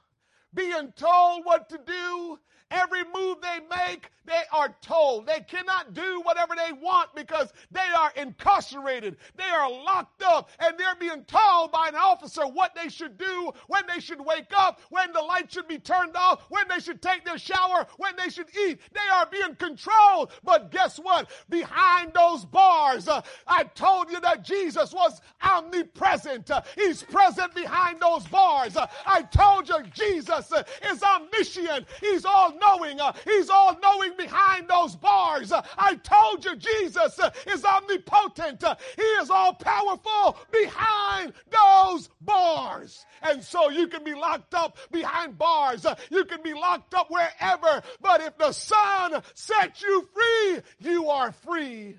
[0.54, 2.38] being told what to do
[2.74, 5.26] Every move they make, they are told.
[5.26, 9.16] They cannot do whatever they want because they are incarcerated.
[9.36, 13.52] They are locked up and they're being told by an officer what they should do,
[13.68, 17.00] when they should wake up, when the light should be turned off, when they should
[17.00, 18.80] take their shower, when they should eat.
[18.92, 20.32] They are being controlled.
[20.42, 21.30] But guess what?
[21.48, 26.50] Behind those bars, uh, I told you that Jesus was omnipresent.
[26.50, 28.76] Uh, he's present behind those bars.
[28.76, 31.86] Uh, I told you Jesus uh, is omniscient.
[32.00, 33.00] He's all knowing.
[33.00, 35.52] Uh, he's all knowing behind those bars.
[35.52, 38.64] Uh, I told you Jesus uh, is omnipotent.
[38.96, 43.04] He is all powerful behind those bars.
[43.22, 45.86] And so you can be locked up behind bars.
[46.10, 47.82] You can be locked up wherever.
[48.00, 51.96] But if the Son sets you free, you are free.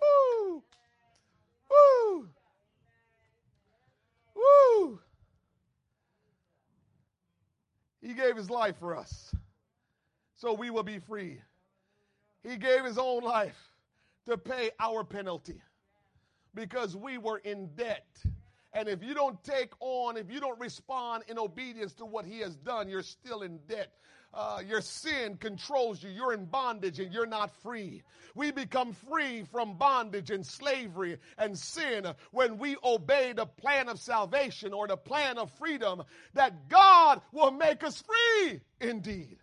[0.00, 0.62] Woo!
[1.70, 2.28] Woo!
[4.34, 5.00] Woo!
[8.06, 9.34] He gave his life for us
[10.36, 11.40] so we will be free.
[12.44, 13.58] He gave his own life
[14.26, 15.60] to pay our penalty
[16.54, 18.06] because we were in debt.
[18.72, 22.38] And if you don't take on, if you don't respond in obedience to what he
[22.40, 23.92] has done, you're still in debt.
[24.36, 26.10] Uh, your sin controls you.
[26.10, 28.02] You're in bondage and you're not free.
[28.34, 33.98] We become free from bondage and slavery and sin when we obey the plan of
[33.98, 36.02] salvation or the plan of freedom
[36.34, 39.38] that God will make us free indeed.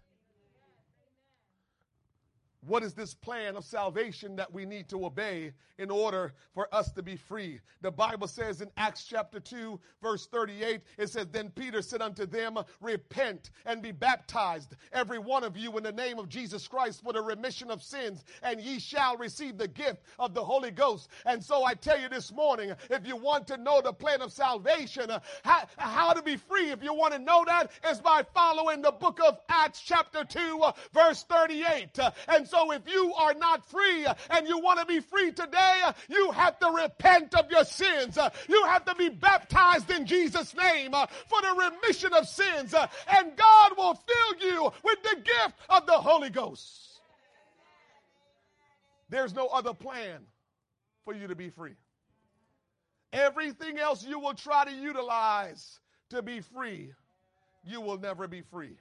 [2.66, 6.92] What is this plan of salvation that we need to obey in order for us
[6.94, 7.60] to be free?
[7.82, 12.26] The Bible says in Acts chapter 2, verse 38, it says, Then Peter said unto
[12.26, 17.04] them, Repent and be baptized, every one of you, in the name of Jesus Christ
[17.04, 21.10] for the remission of sins, and ye shall receive the gift of the Holy Ghost.
[21.26, 24.32] And so I tell you this morning, if you want to know the plan of
[24.32, 25.12] salvation,
[25.44, 28.92] how, how to be free, if you want to know that, is by following the
[28.92, 32.00] book of Acts chapter 2, uh, verse 38.
[32.00, 36.32] Uh, and if you are not free and you want to be free today, you
[36.32, 38.18] have to repent of your sins.
[38.48, 42.74] You have to be baptized in Jesus' name for the remission of sins.
[42.74, 47.02] And God will fill you with the gift of the Holy Ghost.
[49.10, 50.22] There's no other plan
[51.06, 51.76] for you to be free.
[53.12, 55.80] Everything else you will try to utilize
[56.10, 56.92] to be free,
[57.64, 58.76] you will never be free.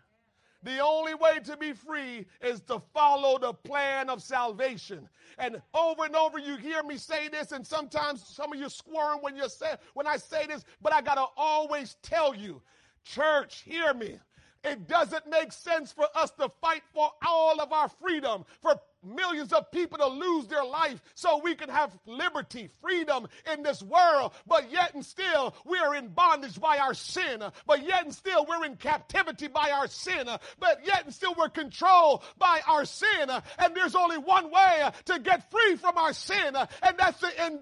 [0.63, 5.09] The only way to be free is to follow the plan of salvation.
[5.39, 9.19] And over and over you hear me say this, and sometimes some of you squirm
[9.23, 12.63] when you say when I say this, but I gotta always tell you,
[13.05, 14.19] church, hear me.
[14.65, 19.53] It doesn't make sense for us to fight for all of our freedom, for millions
[19.53, 24.33] of people to lose their life so we can have liberty, freedom in this world.
[24.47, 27.43] But yet and still, we're in bondage by our sin.
[27.67, 30.29] But yet and still, we're in captivity by our sin.
[30.59, 33.31] But yet and still, we're controlled by our sin.
[33.59, 37.61] And there's only one way to get free from our sin, and that's to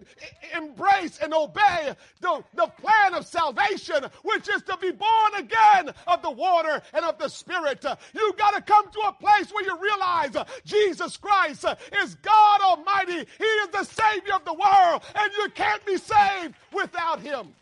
[0.57, 6.23] embrace and obey the, the plan of salvation, which is to be born again of
[6.23, 7.85] the water and of the Spirit.
[8.15, 11.65] You got to come to a place where you realize Jesus Christ Christ
[12.03, 13.25] is God Almighty.
[13.39, 17.55] He is the Savior of the world, and you can't be saved without Him.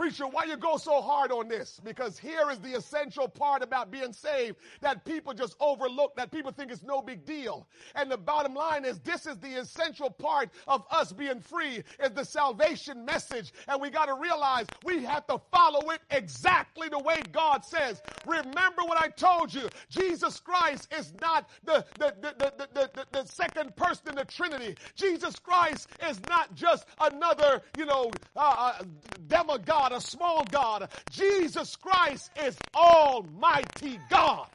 [0.00, 1.78] Preacher, why you go so hard on this?
[1.84, 6.50] Because here is the essential part about being saved that people just overlook, that people
[6.50, 7.66] think is no big deal.
[7.94, 12.12] And the bottom line is this is the essential part of us being free is
[12.14, 13.52] the salvation message.
[13.68, 18.00] And we got to realize we have to follow it exactly the way God says.
[18.26, 19.68] Remember what I told you.
[19.90, 24.76] Jesus Christ is not the, the, the, the, the, the, second person in the Trinity.
[24.94, 28.84] Jesus Christ is not just another, you know, uh, uh
[29.28, 30.88] demigod A small God.
[31.10, 34.46] Jesus Christ is Almighty God.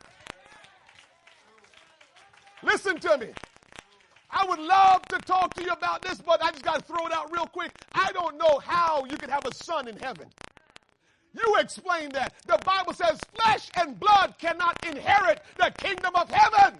[2.63, 3.27] Listen to me.
[4.31, 7.05] I would love to talk to you about this, but I just got to throw
[7.05, 7.71] it out real quick.
[7.93, 10.27] I don't know how you could have a son in heaven.
[11.33, 12.33] You explain that.
[12.47, 16.79] The Bible says flesh and blood cannot inherit the kingdom of heaven.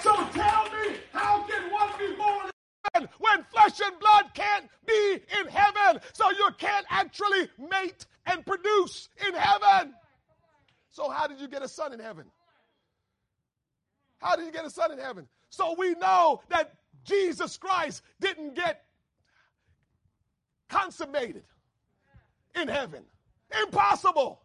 [0.00, 2.49] So tell me, how can one be born
[2.94, 6.00] when flesh and blood can't be in heaven.
[6.12, 9.94] So you can't actually mate and produce in heaven.
[10.90, 12.24] So, how did you get a son in heaven?
[14.18, 15.28] How did you get a son in heaven?
[15.50, 16.74] So, we know that
[17.04, 18.84] Jesus Christ didn't get
[20.68, 21.44] consummated
[22.54, 23.04] in heaven.
[23.62, 24.42] Impossible.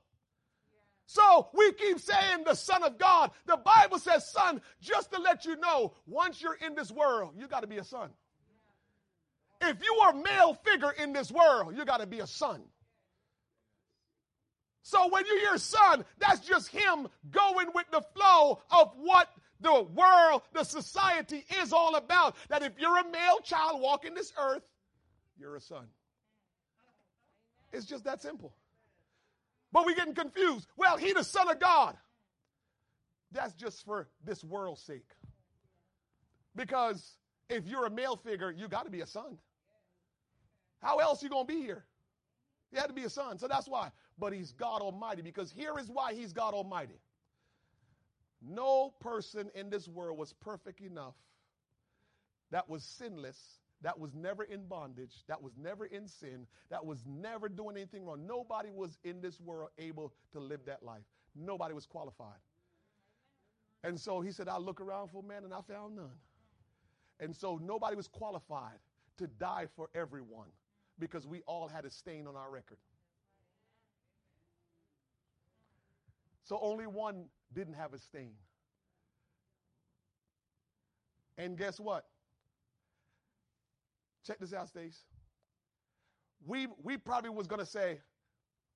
[1.07, 3.31] So we keep saying the Son of God.
[3.45, 7.47] The Bible says, Son, just to let you know, once you're in this world, you
[7.47, 8.09] got to be a son.
[9.62, 12.62] If you are male figure in this world, you got to be a son.
[14.82, 19.30] So when you hear son, that's just him going with the flow of what
[19.60, 22.36] the world, the society is all about.
[22.49, 24.62] That if you're a male child walking this earth,
[25.39, 25.88] you're a son.
[27.74, 28.53] It's just that simple.
[29.72, 30.68] But we're getting confused.
[30.78, 31.97] Well, he the son of God.
[33.32, 35.10] That's just for this world's sake.
[36.56, 37.18] Because
[37.49, 39.37] if you're a male figure, you got to be a son.
[40.81, 41.85] How else you going to be here?
[42.71, 43.37] He had to be a son.
[43.37, 43.91] So that's why.
[44.17, 46.99] But he's God Almighty because here is why he's God Almighty.
[48.41, 51.15] No person in this world was perfect enough,
[52.51, 53.37] that was sinless,
[53.81, 58.05] that was never in bondage, that was never in sin, that was never doing anything
[58.05, 58.27] wrong.
[58.27, 61.03] Nobody was in this world able to live that life.
[61.35, 62.39] Nobody was qualified.
[63.83, 66.17] And so he said, I look around for a man and I found none.
[67.20, 68.80] And so nobody was qualified
[69.18, 70.49] to die for everyone
[70.99, 72.78] because we all had a stain on our record.
[76.43, 78.34] So only one didn't have a stain.
[81.38, 82.05] And guess what?
[84.26, 85.03] Check this out, Stace.
[86.45, 87.99] We, we probably was going to say,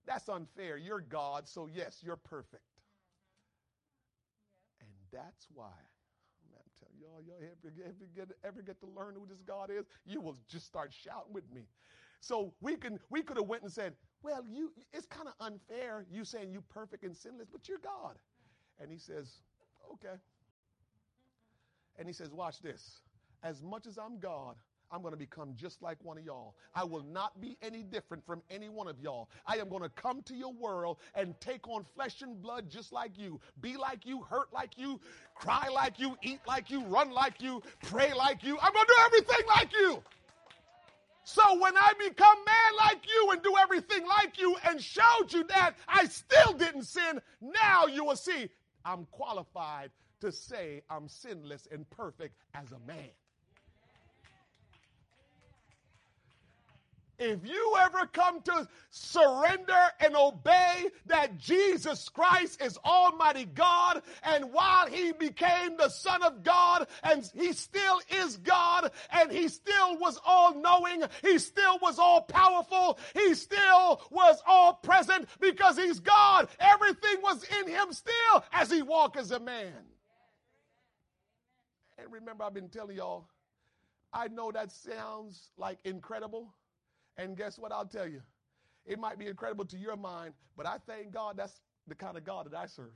[0.05, 0.77] that's unfair.
[0.77, 2.63] You're God, so yes, you're perfect.
[4.81, 5.73] And that's why
[6.99, 10.35] y'all, y'all ever, ever, get, ever get to learn who this God is, you will
[10.47, 11.61] just start shouting with me.
[12.21, 16.05] So we can we could have went and said, well, you it's kind of unfair
[16.11, 18.17] you saying you perfect and sinless, but you're God.
[18.81, 19.31] And he says,
[19.93, 20.15] okay.
[21.97, 23.01] And he says, watch this.
[23.43, 24.55] As much as I'm God,
[24.91, 26.55] I'm going to become just like one of y'all.
[26.73, 29.29] I will not be any different from any one of y'all.
[29.45, 32.91] I am going to come to your world and take on flesh and blood just
[32.91, 34.99] like you, be like you, hurt like you,
[35.35, 38.57] cry like you, eat like you, run like you, pray like you.
[38.61, 40.03] I'm going to do everything like you.
[41.23, 45.43] So when I become man like you and do everything like you and showed you
[45.43, 48.49] that I still didn't sin, now you will see
[48.83, 53.09] I'm qualified to say I'm sinless and perfect as a man.
[57.19, 64.53] If you ever come to surrender and obey that Jesus Christ is Almighty God, and
[64.53, 69.97] while He became the Son of God, and He still is God, and He still
[69.97, 75.99] was all knowing, He still was all powerful, He still was all present because He's
[75.99, 76.47] God.
[76.57, 79.73] Everything was in Him still as He walked as a man.
[81.97, 83.27] And remember, I've been telling y'all,
[84.13, 86.53] I know that sounds like incredible.
[87.19, 88.21] And guess what I'll tell you?
[88.85, 92.23] It might be incredible to your mind, but I thank God that's the kind of
[92.23, 92.93] God that I serve.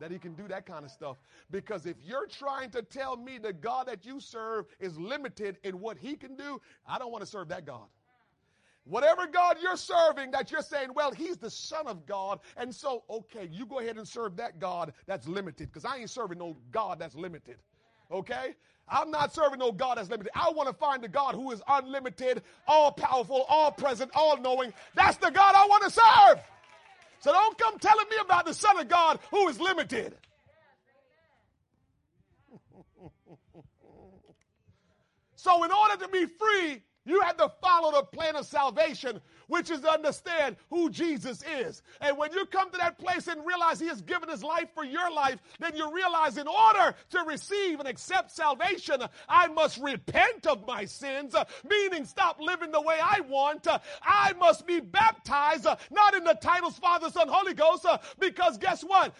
[0.00, 1.18] That he can do that kind of stuff.
[1.52, 5.78] Because if you're trying to tell me the God that you serve is limited in
[5.78, 7.86] what he can do, I don't want to serve that God.
[8.86, 12.40] Whatever God you're serving that you're saying, well, he's the son of God.
[12.56, 16.10] And so, okay, you go ahead and serve that God that's limited because I ain't
[16.10, 17.56] serving no God that's limited.
[18.10, 18.56] Okay?
[18.88, 20.30] I'm not serving no God that's limited.
[20.34, 24.74] I want to find the God who is unlimited, all powerful, all present, all knowing.
[24.94, 26.40] That's the God I want to serve.
[27.20, 30.14] So don't come telling me about the Son of God who is limited.
[35.36, 39.70] so, in order to be free, you have to follow the plan of salvation, which
[39.70, 41.82] is to understand who Jesus is.
[42.00, 44.84] And when you come to that place and realize He has given His life for
[44.84, 50.46] your life, then you realize in order to receive and accept salvation, I must repent
[50.46, 51.34] of my sins,
[51.68, 53.66] meaning stop living the way I want.
[54.02, 57.86] I must be baptized, not in the titles Father, Son, Holy Ghost,
[58.18, 59.14] because guess what?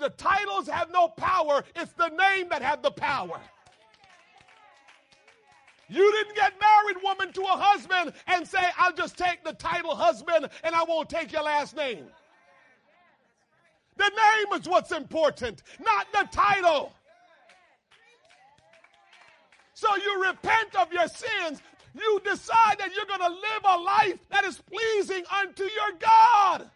[0.00, 1.62] The titles have no power.
[1.76, 3.40] It's the name that have the power.
[5.88, 9.94] You didn't get married, woman, to a husband and say, I'll just take the title
[9.94, 12.06] husband and I won't take your last name.
[13.96, 16.92] The name is what's important, not the title.
[19.74, 21.60] So you repent of your sins.
[21.94, 26.70] You decide that you're going to live a life that is pleasing unto your God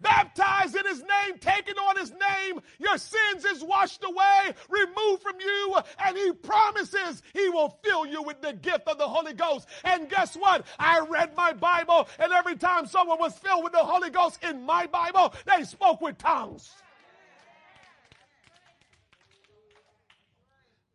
[0.00, 5.40] baptized in his name, taken on his name, your sins is washed away, removed from
[5.40, 9.68] you, and he promises he will fill you with the gift of the Holy Ghost.
[9.84, 10.66] And guess what?
[10.78, 14.64] I read my Bible, and every time someone was filled with the Holy Ghost in
[14.64, 16.70] my Bible, they spoke with tongues.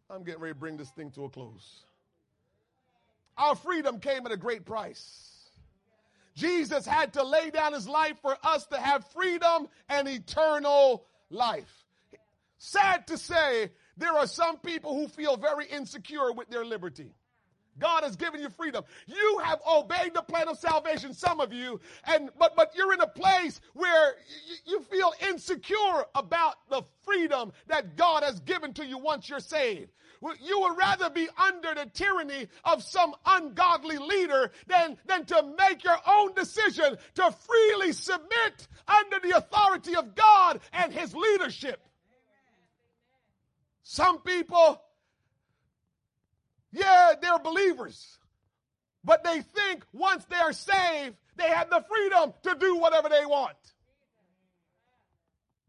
[0.10, 1.84] I'm getting ready to bring this thing to a close.
[3.38, 5.29] Our freedom came at a great price.
[6.40, 11.86] Jesus had to lay down his life for us to have freedom and eternal life.
[12.58, 17.14] Sad to say, there are some people who feel very insecure with their liberty.
[17.78, 18.84] God has given you freedom.
[19.06, 23.00] You have obeyed the plan of salvation, some of you, and but but you're in
[23.00, 24.16] a place where
[24.66, 29.92] you feel insecure about the freedom that God has given to you once you're saved.
[30.22, 35.84] You would rather be under the tyranny of some ungodly leader than, than to make
[35.84, 41.80] your own decision to freely submit under the authority of God and His leadership.
[43.84, 44.82] Some people,
[46.72, 48.20] yeah, they're believers,
[49.04, 53.56] but they think once they're saved, they have the freedom to do whatever they want.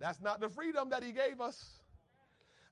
[0.01, 1.80] That's not the freedom that He gave us.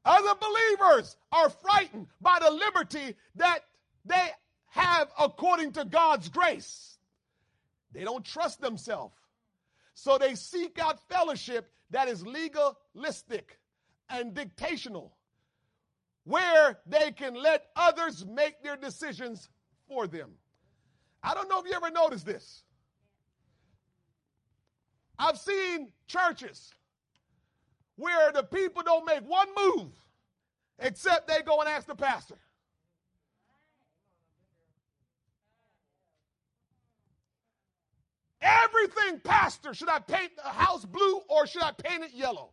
[0.08, 3.58] Other believers are frightened by the liberty that
[4.06, 4.30] they
[4.70, 6.96] have according to God's grace.
[7.92, 9.14] They don't trust themselves.
[9.92, 13.58] So they seek out fellowship that is legalistic
[14.08, 15.10] and dictational,
[16.24, 19.50] where they can let others make their decisions
[19.88, 20.30] for them.
[21.22, 22.62] I don't know if you ever noticed this.
[25.18, 26.72] I've seen churches
[27.98, 29.90] where the people don't make one move
[30.78, 32.36] except they go and ask the pastor.
[38.40, 42.50] Everything, pastor, should I paint the house blue or should I paint it yellow?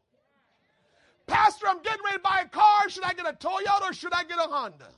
[1.27, 2.89] Pastor, I'm getting ready to buy a car.
[2.89, 4.89] Should I get a Toyota or should I get a Honda?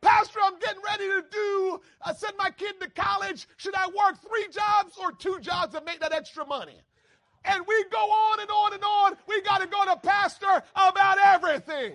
[0.00, 3.46] Pastor, I'm getting ready to do, I send my kid to college.
[3.56, 6.80] Should I work three jobs or two jobs to make that extra money?
[7.44, 9.16] And we go on and on and on.
[9.26, 11.94] We got to go to pastor about everything.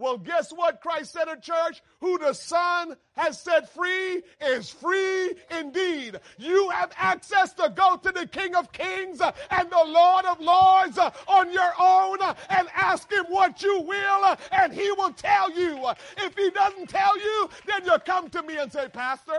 [0.00, 1.82] Well, guess what Christ said in church?
[2.00, 6.18] Who the Son has set free is free indeed.
[6.38, 10.98] You have access to go to the King of Kings and the Lord of Lords
[11.28, 12.16] on your own
[12.48, 15.86] and ask Him what you will, and He will tell you.
[16.16, 19.38] If He doesn't tell you, then you come to me and say, Pastor,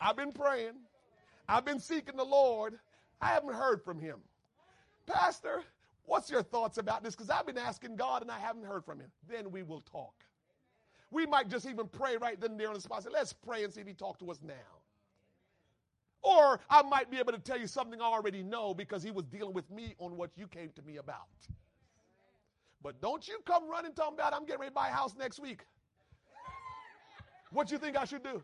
[0.00, 0.74] I've been praying,
[1.48, 2.78] I've been seeking the Lord,
[3.20, 4.18] I haven't heard from him.
[5.06, 5.62] Pastor,
[6.04, 7.14] what's your thoughts about this?
[7.14, 9.10] Because I've been asking God and I haven't heard from him.
[9.28, 10.14] Then we will talk.
[11.10, 13.02] We might just even pray right then and there on the spot.
[13.02, 14.54] Say, let's pray and see if he talked to us now.
[16.22, 19.24] Or I might be able to tell you something I already know because he was
[19.24, 21.28] dealing with me on what you came to me about.
[22.82, 25.40] But don't you come running talking about I'm getting ready to buy a house next
[25.40, 25.62] week.
[27.50, 28.42] What do you think I should do?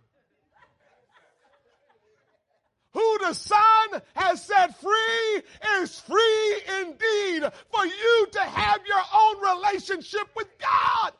[2.94, 5.42] Who the Son has set free
[5.80, 11.12] is free indeed for you to have your own relationship with God.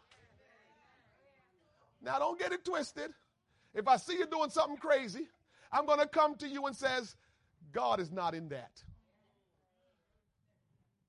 [2.01, 3.11] Now, don't get it twisted.
[3.75, 5.27] If I see you doing something crazy,
[5.73, 7.17] I'm going to come to you and says,
[7.73, 8.83] God is not in that.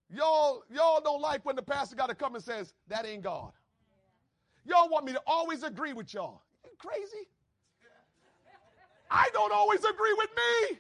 [0.10, 3.52] Y'all, y'all don't like when the pastor got to come and says, that ain't God.
[4.66, 6.42] Y'all want me to always agree with y'all.
[6.64, 7.28] You crazy?
[9.10, 10.78] I don't always agree with me.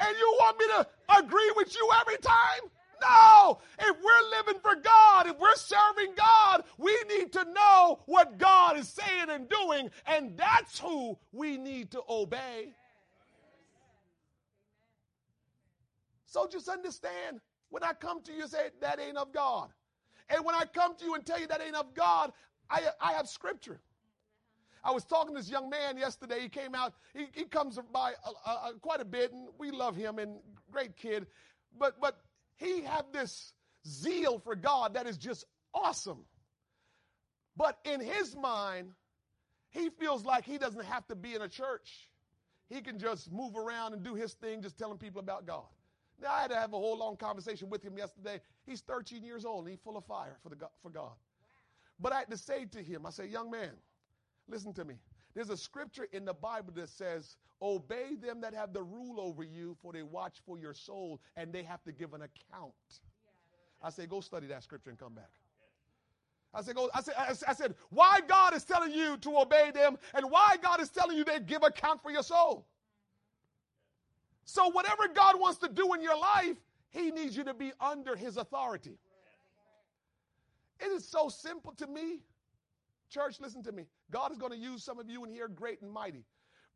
[0.00, 0.86] And you want me to
[1.18, 2.70] agree with you every time?
[3.02, 3.58] No.
[3.78, 8.76] If we're living for God, if we're serving God, we need to know what God
[8.76, 12.72] is saying and doing, and that's who we need to obey.
[16.26, 17.40] So just understand
[17.70, 19.68] when I come to you and say that ain't of God.
[20.28, 22.32] And when I come to you and tell you that ain't of God,
[22.70, 23.80] I, I have scripture.
[24.82, 26.40] I was talking to this young man yesterday.
[26.40, 26.94] He came out.
[27.14, 30.18] He, he comes by uh, uh, uh, quite a bit, and we love him.
[30.18, 30.38] And
[30.70, 31.26] great kid,
[31.78, 32.18] but but
[32.56, 33.52] he had this
[33.86, 35.44] zeal for God that is just
[35.74, 36.24] awesome.
[37.56, 38.92] But in his mind,
[39.70, 42.08] he feels like he doesn't have to be in a church.
[42.68, 45.64] He can just move around and do his thing, just telling people about God.
[46.22, 48.40] Now, I had to have a whole long conversation with him yesterday.
[48.66, 51.12] He's 13 years old and he's full of fire for, the, for God.
[51.98, 53.70] But I had to say to him, I say, young man,
[54.50, 54.94] listen to me.
[55.34, 59.44] There's a scripture in the Bible that says, Obey them that have the rule over
[59.44, 62.72] you, for they watch for your soul, and they have to give an account.
[63.82, 65.30] I say, Go study that scripture and come back.
[66.52, 67.14] I said, go, I said,
[67.46, 71.16] I said, why God is telling you to obey them and why God is telling
[71.16, 72.66] you they give account for your soul.
[74.44, 76.56] So whatever God wants to do in your life,
[76.88, 78.98] he needs you to be under his authority.
[80.80, 82.18] It is so simple to me.
[83.10, 83.84] Church, listen to me.
[84.10, 86.24] God is going to use some of you in here great and mighty.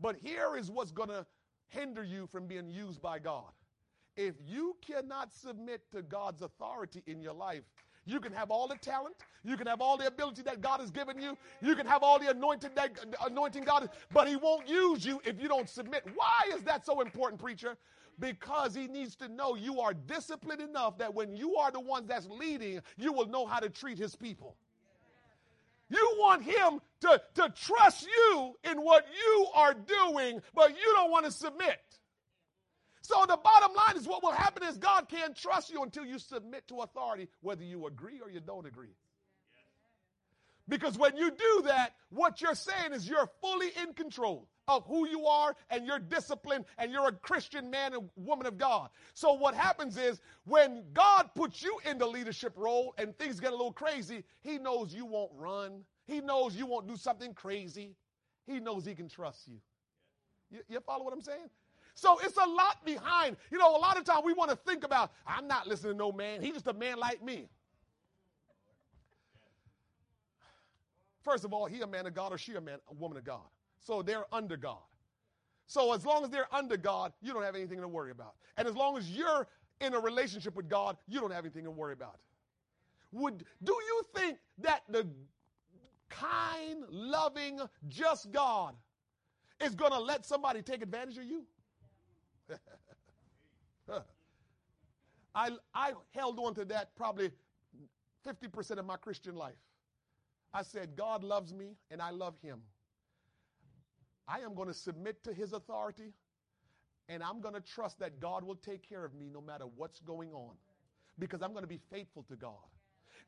[0.01, 1.27] But here is what's going to
[1.69, 3.51] hinder you from being used by God.
[4.17, 7.65] If you cannot submit to God's authority in your life,
[8.07, 10.91] you can have all the talent, you can have all the ability that God has
[10.91, 12.93] given you, you can have all the anointing that
[13.25, 16.05] anointing God, but He won't use you if you don't submit.
[16.15, 17.77] Why is that so important, preacher?
[18.21, 22.07] Because He needs to know you are disciplined enough that when you are the ones
[22.07, 24.55] that's leading, you will know how to treat His people.
[25.91, 31.11] You want him to, to trust you in what you are doing, but you don't
[31.11, 31.79] want to submit.
[33.03, 36.19] So the bottom line is what will happen is God can't trust you until you
[36.19, 38.97] submit to authority, whether you agree or you don't agree.
[40.67, 45.07] Because when you do that, what you're saying is you're fully in control of who
[45.09, 48.91] you are and you're disciplined and you're a Christian man and woman of God.
[49.15, 53.53] So what happens is when God puts you in the leadership role and things get
[53.53, 55.83] a little crazy, he knows you won't run.
[56.07, 57.95] He knows you won't do something crazy.
[58.47, 59.59] He knows he can trust you.
[60.51, 61.51] You, you follow what I'm saying?
[61.95, 63.37] So it's a lot behind.
[63.51, 65.99] You know, a lot of times we want to think about, I'm not listening to
[65.99, 66.43] no man.
[66.43, 67.49] He's just a man like me.
[71.23, 73.25] First of all, he a man of God or she a man, a woman of
[73.25, 73.41] God.
[73.85, 74.79] So they're under God.
[75.67, 78.35] So as long as they're under God, you don't have anything to worry about.
[78.57, 79.47] And as long as you're
[79.81, 82.19] in a relationship with God, you don't have anything to worry about.
[83.13, 85.07] Would do you think that the
[86.09, 88.75] kind, loving, just God
[89.63, 91.45] is going to let somebody take advantage of you?
[95.35, 97.31] I, I held on to that probably
[98.27, 99.55] 50% of my Christian life.
[100.53, 102.61] I said, God loves me and I love him.
[104.27, 106.13] I am going to submit to his authority
[107.09, 110.01] and I'm going to trust that God will take care of me no matter what's
[110.01, 110.55] going on
[111.19, 112.55] because I'm going to be faithful to God.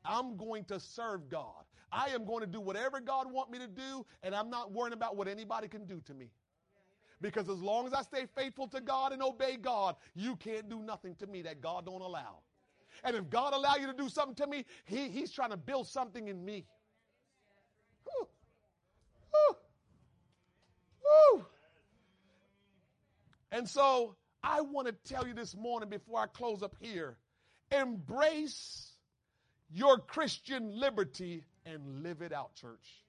[0.03, 1.65] I'm going to serve God.
[1.91, 4.93] I am going to do whatever God wants me to do and I'm not worrying
[4.93, 6.31] about what anybody can do to me.
[7.21, 10.79] Because as long as I stay faithful to God and obey God, you can't do
[10.79, 12.39] nothing to me that God don't allow.
[13.03, 15.87] And if God allow you to do something to me, he, he's trying to build
[15.87, 16.65] something in me.
[21.33, 21.45] Woo!
[23.51, 27.17] And so I want to tell you this morning before I close up here
[27.71, 28.93] embrace
[29.69, 33.03] your Christian liberty and live it out, church.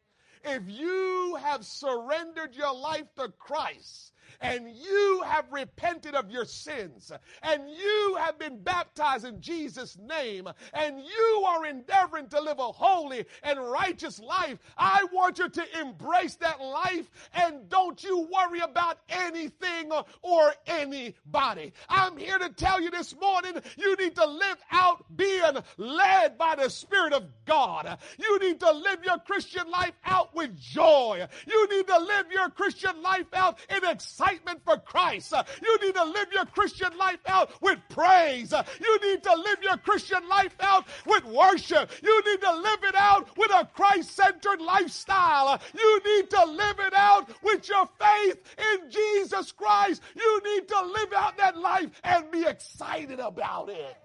[0.45, 7.11] If you have surrendered your life to Christ, and you have repented of your sins
[7.43, 12.73] and you have been baptized in Jesus' name and you are endeavoring to live a
[12.73, 18.61] holy and righteous life, I want you to embrace that life and don't you worry
[18.61, 19.91] about anything
[20.23, 21.73] or anybody.
[21.89, 26.55] I'm here to tell you this morning you need to live out being led by
[26.57, 27.99] the Spirit of God.
[28.19, 31.27] You need to live your Christian life out with joy.
[31.47, 35.35] You need to live your Christian life out in excitement excitement for Christ.
[35.63, 38.53] You need to live your Christian life out with praise.
[38.81, 41.91] You need to live your Christian life out with worship.
[42.03, 45.61] You need to live it out with a Christ centered lifestyle.
[45.75, 50.03] You need to live it out with your faith in Jesus Christ.
[50.17, 53.97] You need to live out that life and be excited about it.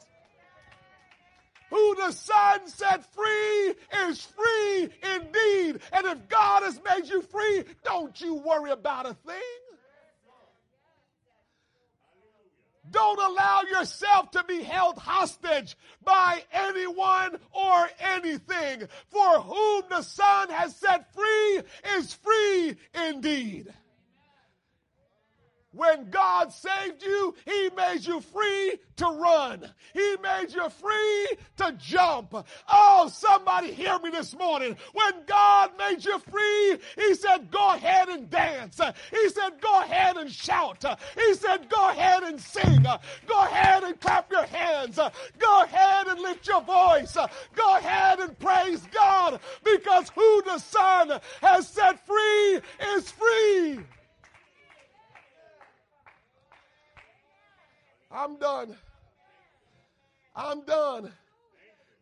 [1.73, 3.73] Who the Son set free
[4.07, 5.79] is free indeed.
[5.91, 9.41] And if God has made you free, don't you worry about a thing.
[12.91, 18.87] Don't allow yourself to be held hostage by anyone or anything.
[19.09, 21.61] For whom the Son has set free
[21.97, 22.75] is free
[23.09, 23.73] indeed.
[25.73, 29.69] When God saved you, He made you free to run.
[29.93, 31.27] He made you free
[31.57, 32.35] to jump.
[32.71, 34.77] Oh, somebody hear me this morning.
[34.93, 38.79] When God made you free, He said, go ahead and dance.
[39.11, 40.83] He said, go ahead and shout.
[41.15, 42.83] He said, go ahead and sing.
[43.27, 44.99] Go ahead and clap your hands.
[45.39, 47.17] Go ahead and lift your voice.
[47.55, 52.59] Go ahead and praise God because who the Son has set free.
[58.33, 58.75] I'm done.
[60.35, 61.11] I'm done.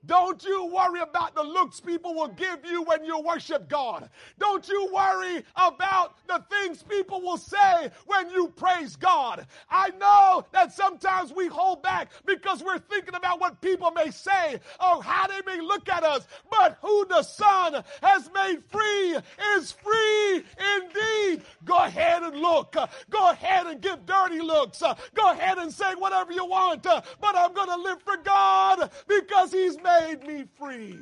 [0.06, 4.10] Don't you worry about the looks people will give you when you worship God.
[4.40, 9.46] Don't you worry about the things people will say when you praise God.
[9.70, 14.60] I know that sometimes we hold back because we're thinking about what people may say
[14.80, 16.28] or how they may look at us.
[16.50, 19.18] But who the Son has made free
[19.56, 20.44] is free
[20.78, 21.44] indeed.
[21.64, 22.76] Go ahead and look.
[23.10, 24.82] Go ahead and give dirty looks.
[25.14, 26.84] Go ahead and say whatever you want.
[26.84, 31.00] But I'm going to live for God because He's made made me free.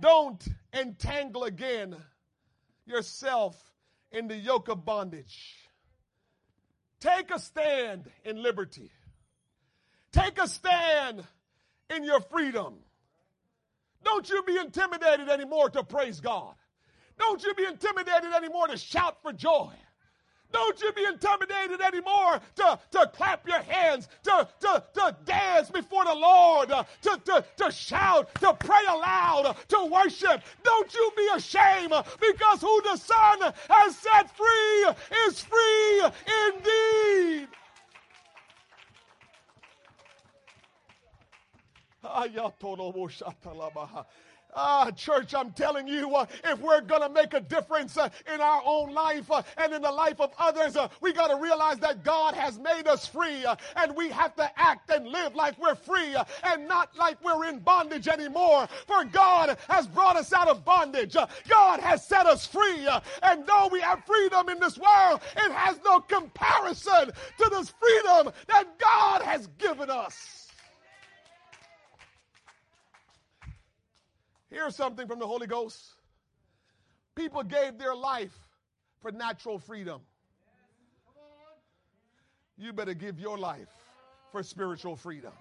[0.00, 1.96] Don't entangle again
[2.84, 3.56] yourself
[4.12, 5.54] in the yoke of bondage.
[7.00, 8.90] Take a stand in liberty.
[10.12, 11.24] Take a stand
[11.90, 12.74] in your freedom.
[14.04, 16.54] Don't you be intimidated anymore to praise God.
[17.18, 19.72] Don't you be intimidated anymore to shout for joy.
[20.52, 26.04] Don't you be intimidated anymore to, to clap your hands, to, to, to dance before
[26.04, 30.42] the Lord, uh, to, to, to shout, to pray aloud, uh, to worship.
[30.62, 34.94] Don't you be ashamed uh, because who the Son has set free
[35.26, 36.04] is free
[36.54, 37.48] indeed.
[44.58, 48.40] Ah, church, I'm telling you, uh, if we're going to make a difference uh, in
[48.40, 51.76] our own life uh, and in the life of others, uh, we got to realize
[51.80, 55.58] that God has made us free uh, and we have to act and live like
[55.58, 58.66] we're free uh, and not like we're in bondage anymore.
[58.86, 61.14] For God has brought us out of bondage.
[61.48, 62.88] God has set us free.
[63.22, 68.32] and though we have freedom in this world, it has no comparison to this freedom
[68.48, 70.45] that God has given us.
[74.50, 75.94] Here's something from the Holy Ghost.
[77.14, 78.38] People gave their life
[79.00, 80.00] for natural freedom.
[82.58, 83.68] You better give your life
[84.32, 85.32] for spiritual freedom.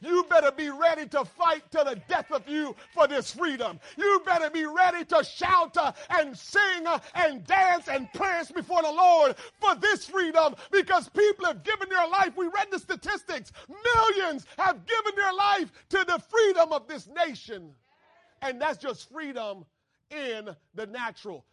[0.00, 3.78] You better be ready to fight to the death of you for this freedom.
[3.96, 8.82] You better be ready to shout uh, and sing uh, and dance and praise before
[8.82, 12.36] the Lord for this freedom because people have given their life.
[12.36, 13.52] We read the statistics.
[13.68, 17.72] Millions have given their life to the freedom of this nation.
[18.42, 19.64] And that's just freedom
[20.10, 21.44] in the natural.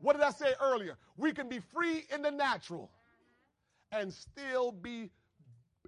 [0.00, 0.96] What did I say earlier?
[1.16, 2.90] We can be free in the natural
[3.92, 5.10] and still be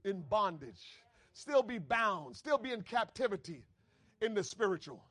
[0.05, 0.83] in bondage,
[1.33, 3.65] still be bound, still be in captivity
[4.21, 5.03] in the spiritual.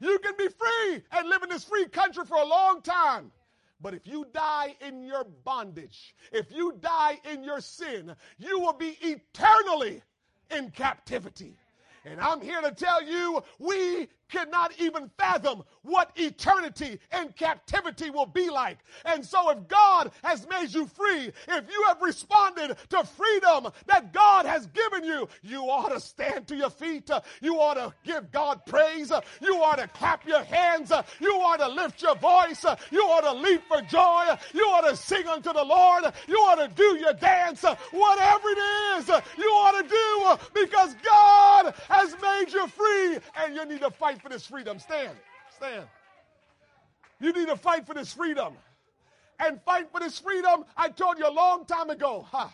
[0.00, 3.32] You can be free and live in this free country for a long time.
[3.80, 8.72] But if you die in your bondage, if you die in your sin, you will
[8.72, 10.02] be eternally
[10.50, 11.56] in captivity.
[12.04, 18.26] And I'm here to tell you, we cannot even fathom what eternity in captivity will
[18.26, 18.78] be like.
[19.04, 24.12] And so, if God has made you free, if you have responded to freedom that
[24.12, 27.10] God has given you, you ought to stand to your feet.
[27.40, 29.12] You ought to give God praise.
[29.40, 30.92] You ought to clap your hands.
[31.20, 32.64] You ought to lift your voice.
[32.90, 34.26] You ought to leap for joy.
[34.54, 36.04] You ought to sing unto the Lord.
[36.26, 37.62] You ought to do your dance.
[37.62, 38.58] Whatever it
[38.98, 43.90] is, you ought to do because God has made you free and you need to
[43.90, 44.78] fight fight for this freedom.
[44.78, 45.16] Stand.
[45.56, 45.86] Stand.
[47.20, 48.54] You need to fight for this freedom.
[49.40, 52.26] And fight for this freedom, I told you a long time ago.
[52.32, 52.52] Ha.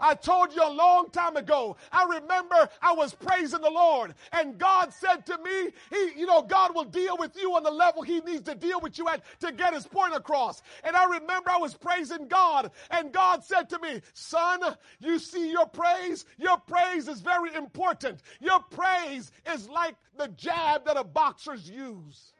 [0.00, 1.76] I told you a long time ago.
[1.90, 6.42] I remember I was praising the Lord, and God said to me, He, you know,
[6.42, 9.22] God will deal with you on the level He needs to deal with you at
[9.40, 10.62] to get His point across.
[10.84, 14.60] And I remember I was praising God, and God said to me, Son,
[15.00, 16.26] you see your praise?
[16.38, 18.20] Your praise is very important.
[18.40, 22.32] Your praise is like the jab that a boxers use.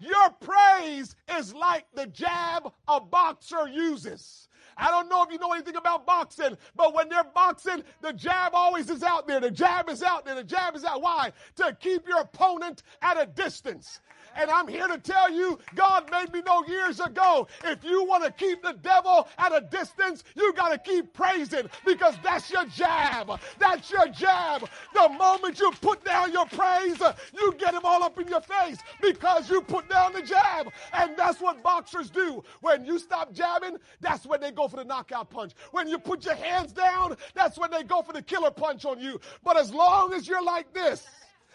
[0.00, 4.48] Your praise is like the jab a boxer uses.
[4.76, 8.52] I don't know if you know anything about boxing, but when they're boxing, the jab
[8.54, 9.40] always is out there.
[9.40, 10.36] The jab is out there.
[10.36, 11.02] The jab is out.
[11.02, 11.32] Why?
[11.56, 14.00] To keep your opponent at a distance.
[14.38, 18.22] And I'm here to tell you, God made me know years ago, if you want
[18.22, 22.64] to keep the devil at a distance, you got to keep praising because that's your
[22.66, 23.40] jab.
[23.58, 24.68] That's your jab.
[24.94, 27.02] The moment you put down your praise,
[27.34, 30.72] you get him all up in your face because you put down the jab.
[30.92, 32.44] And that's what boxers do.
[32.60, 35.52] When you stop jabbing, that's when they go for the knockout punch.
[35.72, 39.00] When you put your hands down, that's when they go for the killer punch on
[39.00, 39.20] you.
[39.42, 41.04] But as long as you're like this,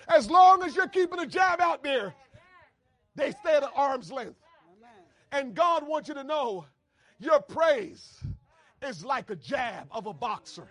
[0.10, 2.14] as long as you're keeping the jab out there,
[3.16, 4.40] they stay at arm's length.
[5.32, 6.66] And God wants you to know
[7.20, 8.20] your praise
[8.82, 10.68] is like a jab of a boxer.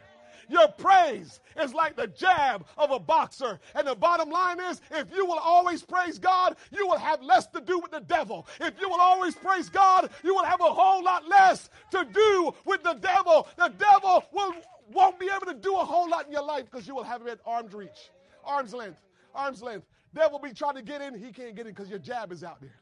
[0.49, 3.61] Your praise is like the jab of a boxer.
[3.75, 7.47] And the bottom line is if you will always praise God, you will have less
[7.49, 8.47] to do with the devil.
[8.61, 12.55] If you will always praise God, you will have a whole lot less to do
[12.65, 13.49] with the devil.
[13.57, 14.55] The devil will,
[14.93, 17.23] won't be able to do a whole lot in your life because you will have
[17.23, 18.11] him at arm's reach,
[18.45, 18.99] arm's length,
[19.35, 19.87] arm's length.
[20.15, 22.61] Devil be trying to get in, he can't get in because your jab is out
[22.61, 22.81] there.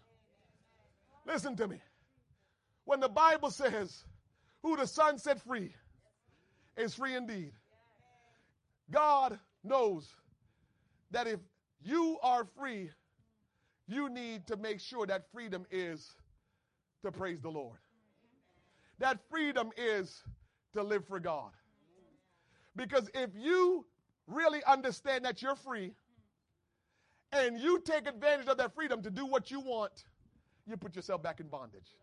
[1.27, 1.81] Listen to me.
[2.85, 4.05] When the Bible says,
[4.63, 5.73] who the Son set free
[6.77, 7.53] is free indeed,
[8.91, 10.09] God knows
[11.13, 11.41] that if
[11.83, 12.91] you are free,
[13.87, 16.15] you need to make sure that freedom is
[17.03, 17.79] to praise the Lord.
[18.99, 20.23] That freedom is
[20.73, 21.51] to live for God.
[22.77, 23.85] Because if you
[24.27, 25.93] really understand that you're free,
[27.33, 30.05] and you take advantage of that freedom to do what you want,
[30.67, 31.97] you put yourself back in bondage.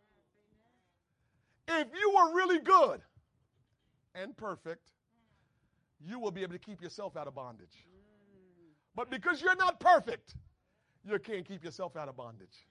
[1.68, 3.02] If you were really good
[4.16, 4.92] and perfect,
[6.00, 7.86] you will be able to keep yourself out of bondage.
[8.96, 10.36] But because you're not perfect,
[11.04, 12.66] you can't keep yourself out of bondage.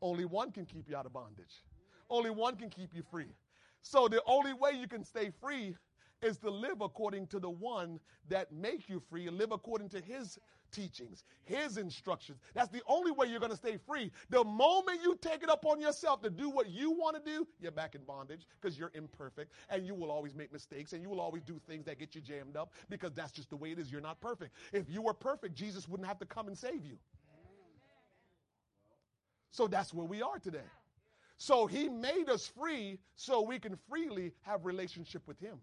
[0.00, 1.62] Only one can keep you out of bondage.
[2.08, 3.34] Only one can keep you free.
[3.82, 5.76] So the only way you can stay free
[6.22, 10.00] is to live according to the one that make you free and live according to
[10.00, 10.38] his
[10.72, 12.38] teachings, his instructions.
[12.54, 14.10] That's the only way you're going to stay free.
[14.30, 17.72] The moment you take it upon yourself to do what you want to do, you're
[17.72, 21.20] back in bondage because you're imperfect and you will always make mistakes and you will
[21.20, 23.90] always do things that get you jammed up because that's just the way it is.
[23.90, 24.54] You're not perfect.
[24.72, 26.98] If you were perfect, Jesus wouldn't have to come and save you.
[29.50, 30.58] So that's where we are today.
[31.38, 35.58] So he made us free so we can freely have relationship with him.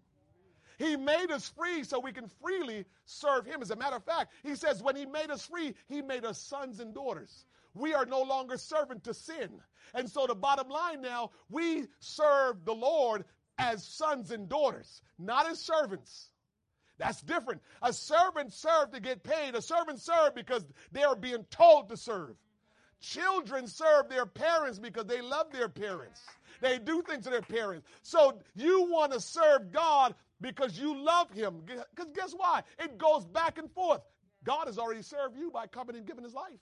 [0.78, 3.62] He made us free so we can freely serve Him.
[3.62, 6.38] As a matter of fact, He says when He made us free, He made us
[6.38, 7.44] sons and daughters.
[7.74, 9.60] We are no longer servant to sin.
[9.94, 13.24] And so the bottom line now, we serve the Lord
[13.58, 16.30] as sons and daughters, not as servants.
[16.98, 17.60] That's different.
[17.82, 19.54] A servant served to get paid.
[19.54, 22.36] A servant served because they are being told to serve.
[23.00, 26.20] Children serve their parents because they love their parents.
[26.60, 27.86] They do things to their parents.
[28.02, 30.14] So you want to serve God
[30.44, 31.62] because you love him.
[31.64, 32.62] Because guess why?
[32.78, 34.02] It goes back and forth.
[34.44, 36.60] God has already served you by coming and giving his life.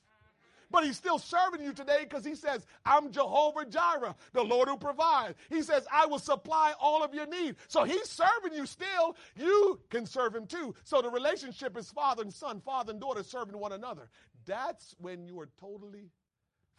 [0.71, 4.77] But he's still serving you today because he says, I'm Jehovah Jireh, the Lord who
[4.77, 5.35] provides.
[5.51, 7.57] He says, I will supply all of your need.
[7.67, 9.17] So he's serving you still.
[9.37, 10.77] You can serve him too.
[10.85, 14.09] So the relationship is father and son, father and daughter serving one another.
[14.47, 16.09] That's when you are totally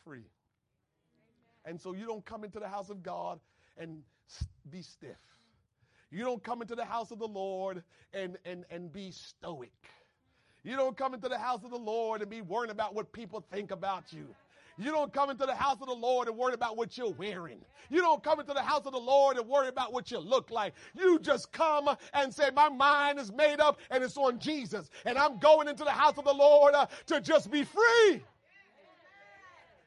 [0.05, 0.29] free.
[1.65, 3.41] And so you don't come into the house of God
[3.77, 4.03] and
[4.69, 5.17] be stiff.
[6.13, 7.81] You don't come into the house of the Lord
[8.13, 9.73] and, and, and be stoic.
[10.63, 13.43] You don't come into the house of the Lord and be worrying about what people
[13.51, 14.27] think about you.
[14.77, 17.59] You don't come into the house of the Lord and worry about what you're wearing.
[17.89, 20.49] You don't come into the house of the Lord and worry about what you look
[20.51, 20.73] like.
[20.95, 24.89] You just come and say, My mind is made up and it's on Jesus.
[25.05, 28.21] And I'm going into the house of the Lord uh, to just be free.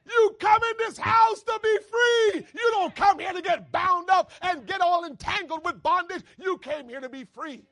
[0.08, 2.46] You come in this house to be free.
[2.54, 6.22] You don't come here to get bound up and get all entangled with bondage.
[6.38, 7.64] You came here to be free.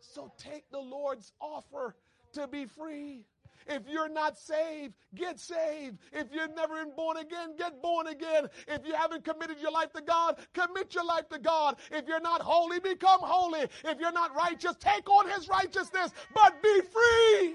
[0.00, 1.96] So take the Lord's offer
[2.34, 3.24] to be free.
[3.66, 5.98] If you're not saved, get saved.
[6.12, 8.48] If you're never been born again, get born again.
[8.66, 11.76] If you haven't committed your life to God, commit your life to God.
[11.90, 13.68] If you're not holy, become holy.
[13.84, 17.51] If you're not righteous, take on his righteousness, but be free.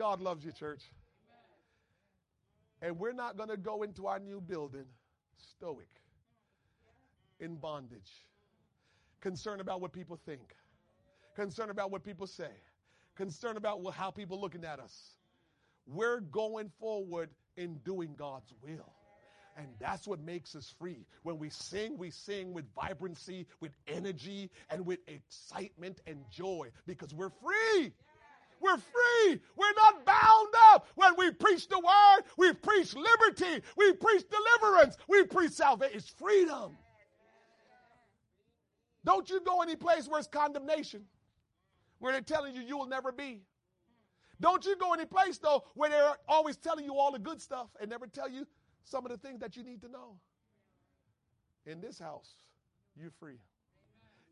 [0.00, 0.80] God loves you, church.
[2.80, 4.86] And we're not going to go into our new building
[5.36, 5.90] stoic,
[7.38, 8.10] in bondage,
[9.20, 10.56] concerned about what people think,
[11.36, 12.48] concerned about what people say,
[13.14, 15.18] concerned about how people looking at us.
[15.86, 17.28] We're going forward
[17.58, 18.94] in doing God's will.
[19.58, 21.04] And that's what makes us free.
[21.24, 27.12] When we sing, we sing with vibrancy, with energy, and with excitement and joy because
[27.12, 27.92] we're free.
[28.60, 29.40] We're free.
[29.56, 30.86] We're not bound up.
[30.94, 35.96] When we preach the word, we preach liberty, we preach deliverance, we preach salvation.
[35.96, 36.76] It's freedom.
[39.04, 41.04] Don't you go any place where it's condemnation,
[41.98, 43.40] where they're telling you you will never be.
[44.40, 47.68] Don't you go any place though where they're always telling you all the good stuff
[47.80, 48.46] and never tell you
[48.84, 50.16] some of the things that you need to know.
[51.66, 52.30] In this house,
[52.96, 53.38] you're free.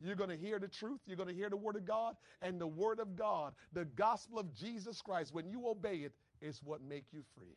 [0.01, 1.01] You're going to hear the truth.
[1.07, 2.17] You're going to hear the word of God.
[2.43, 6.61] And the word of God, the gospel of Jesus Christ, when you obey it, is
[6.63, 7.57] what make you free.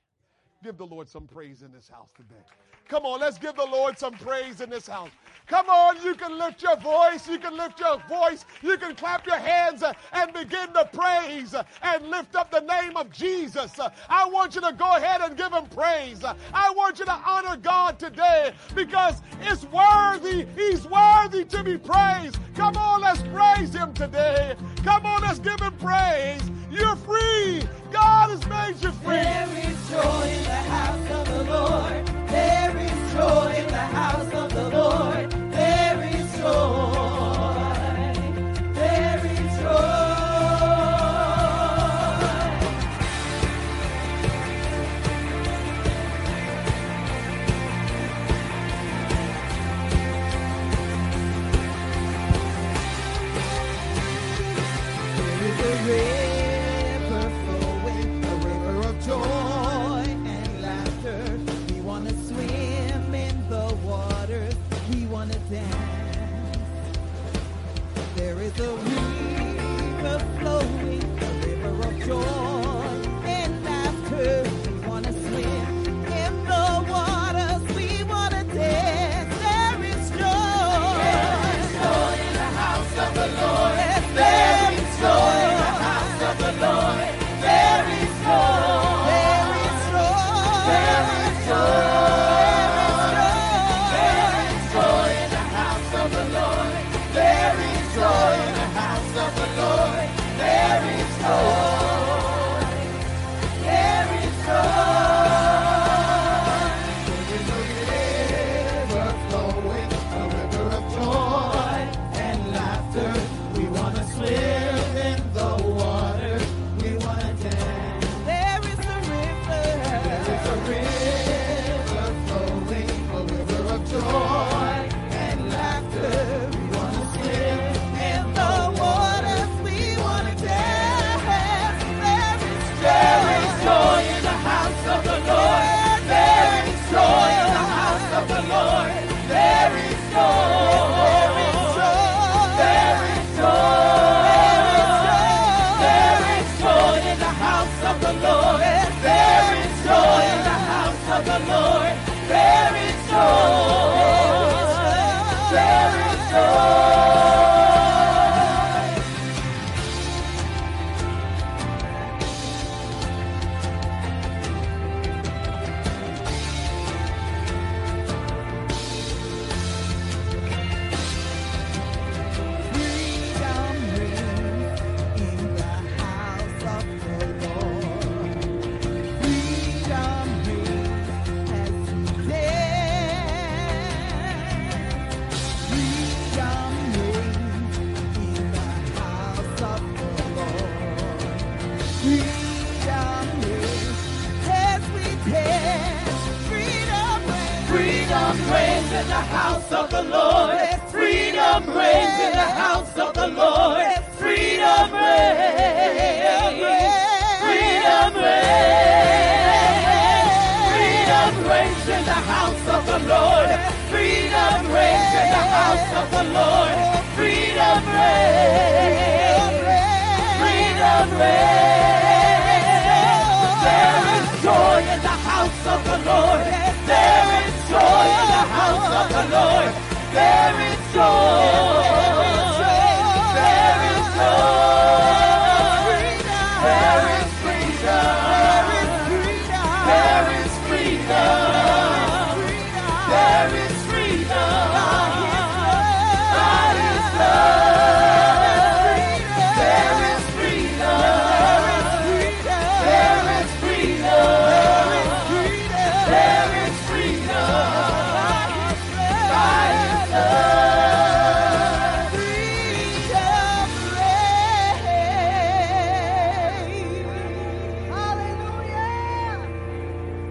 [0.63, 2.43] Give the Lord some praise in this house today.
[2.87, 5.09] Come on, let's give the Lord some praise in this house.
[5.47, 7.27] Come on, you can lift your voice.
[7.27, 8.45] You can lift your voice.
[8.61, 9.83] You can clap your hands
[10.13, 13.79] and begin to praise and lift up the name of Jesus.
[14.07, 16.23] I want you to go ahead and give him praise.
[16.53, 20.45] I want you to honor God today because it's worthy.
[20.55, 22.37] He's worthy to be praised.
[22.55, 24.55] Come on, let's praise him today.
[24.83, 26.41] Come on, let's give him praise.
[26.71, 27.63] You're free.
[27.91, 29.15] God has made you free.
[29.17, 32.07] There is joy in the house of the Lord.
[32.29, 35.31] There is joy in the house of the Lord.
[35.51, 36.90] There is joy.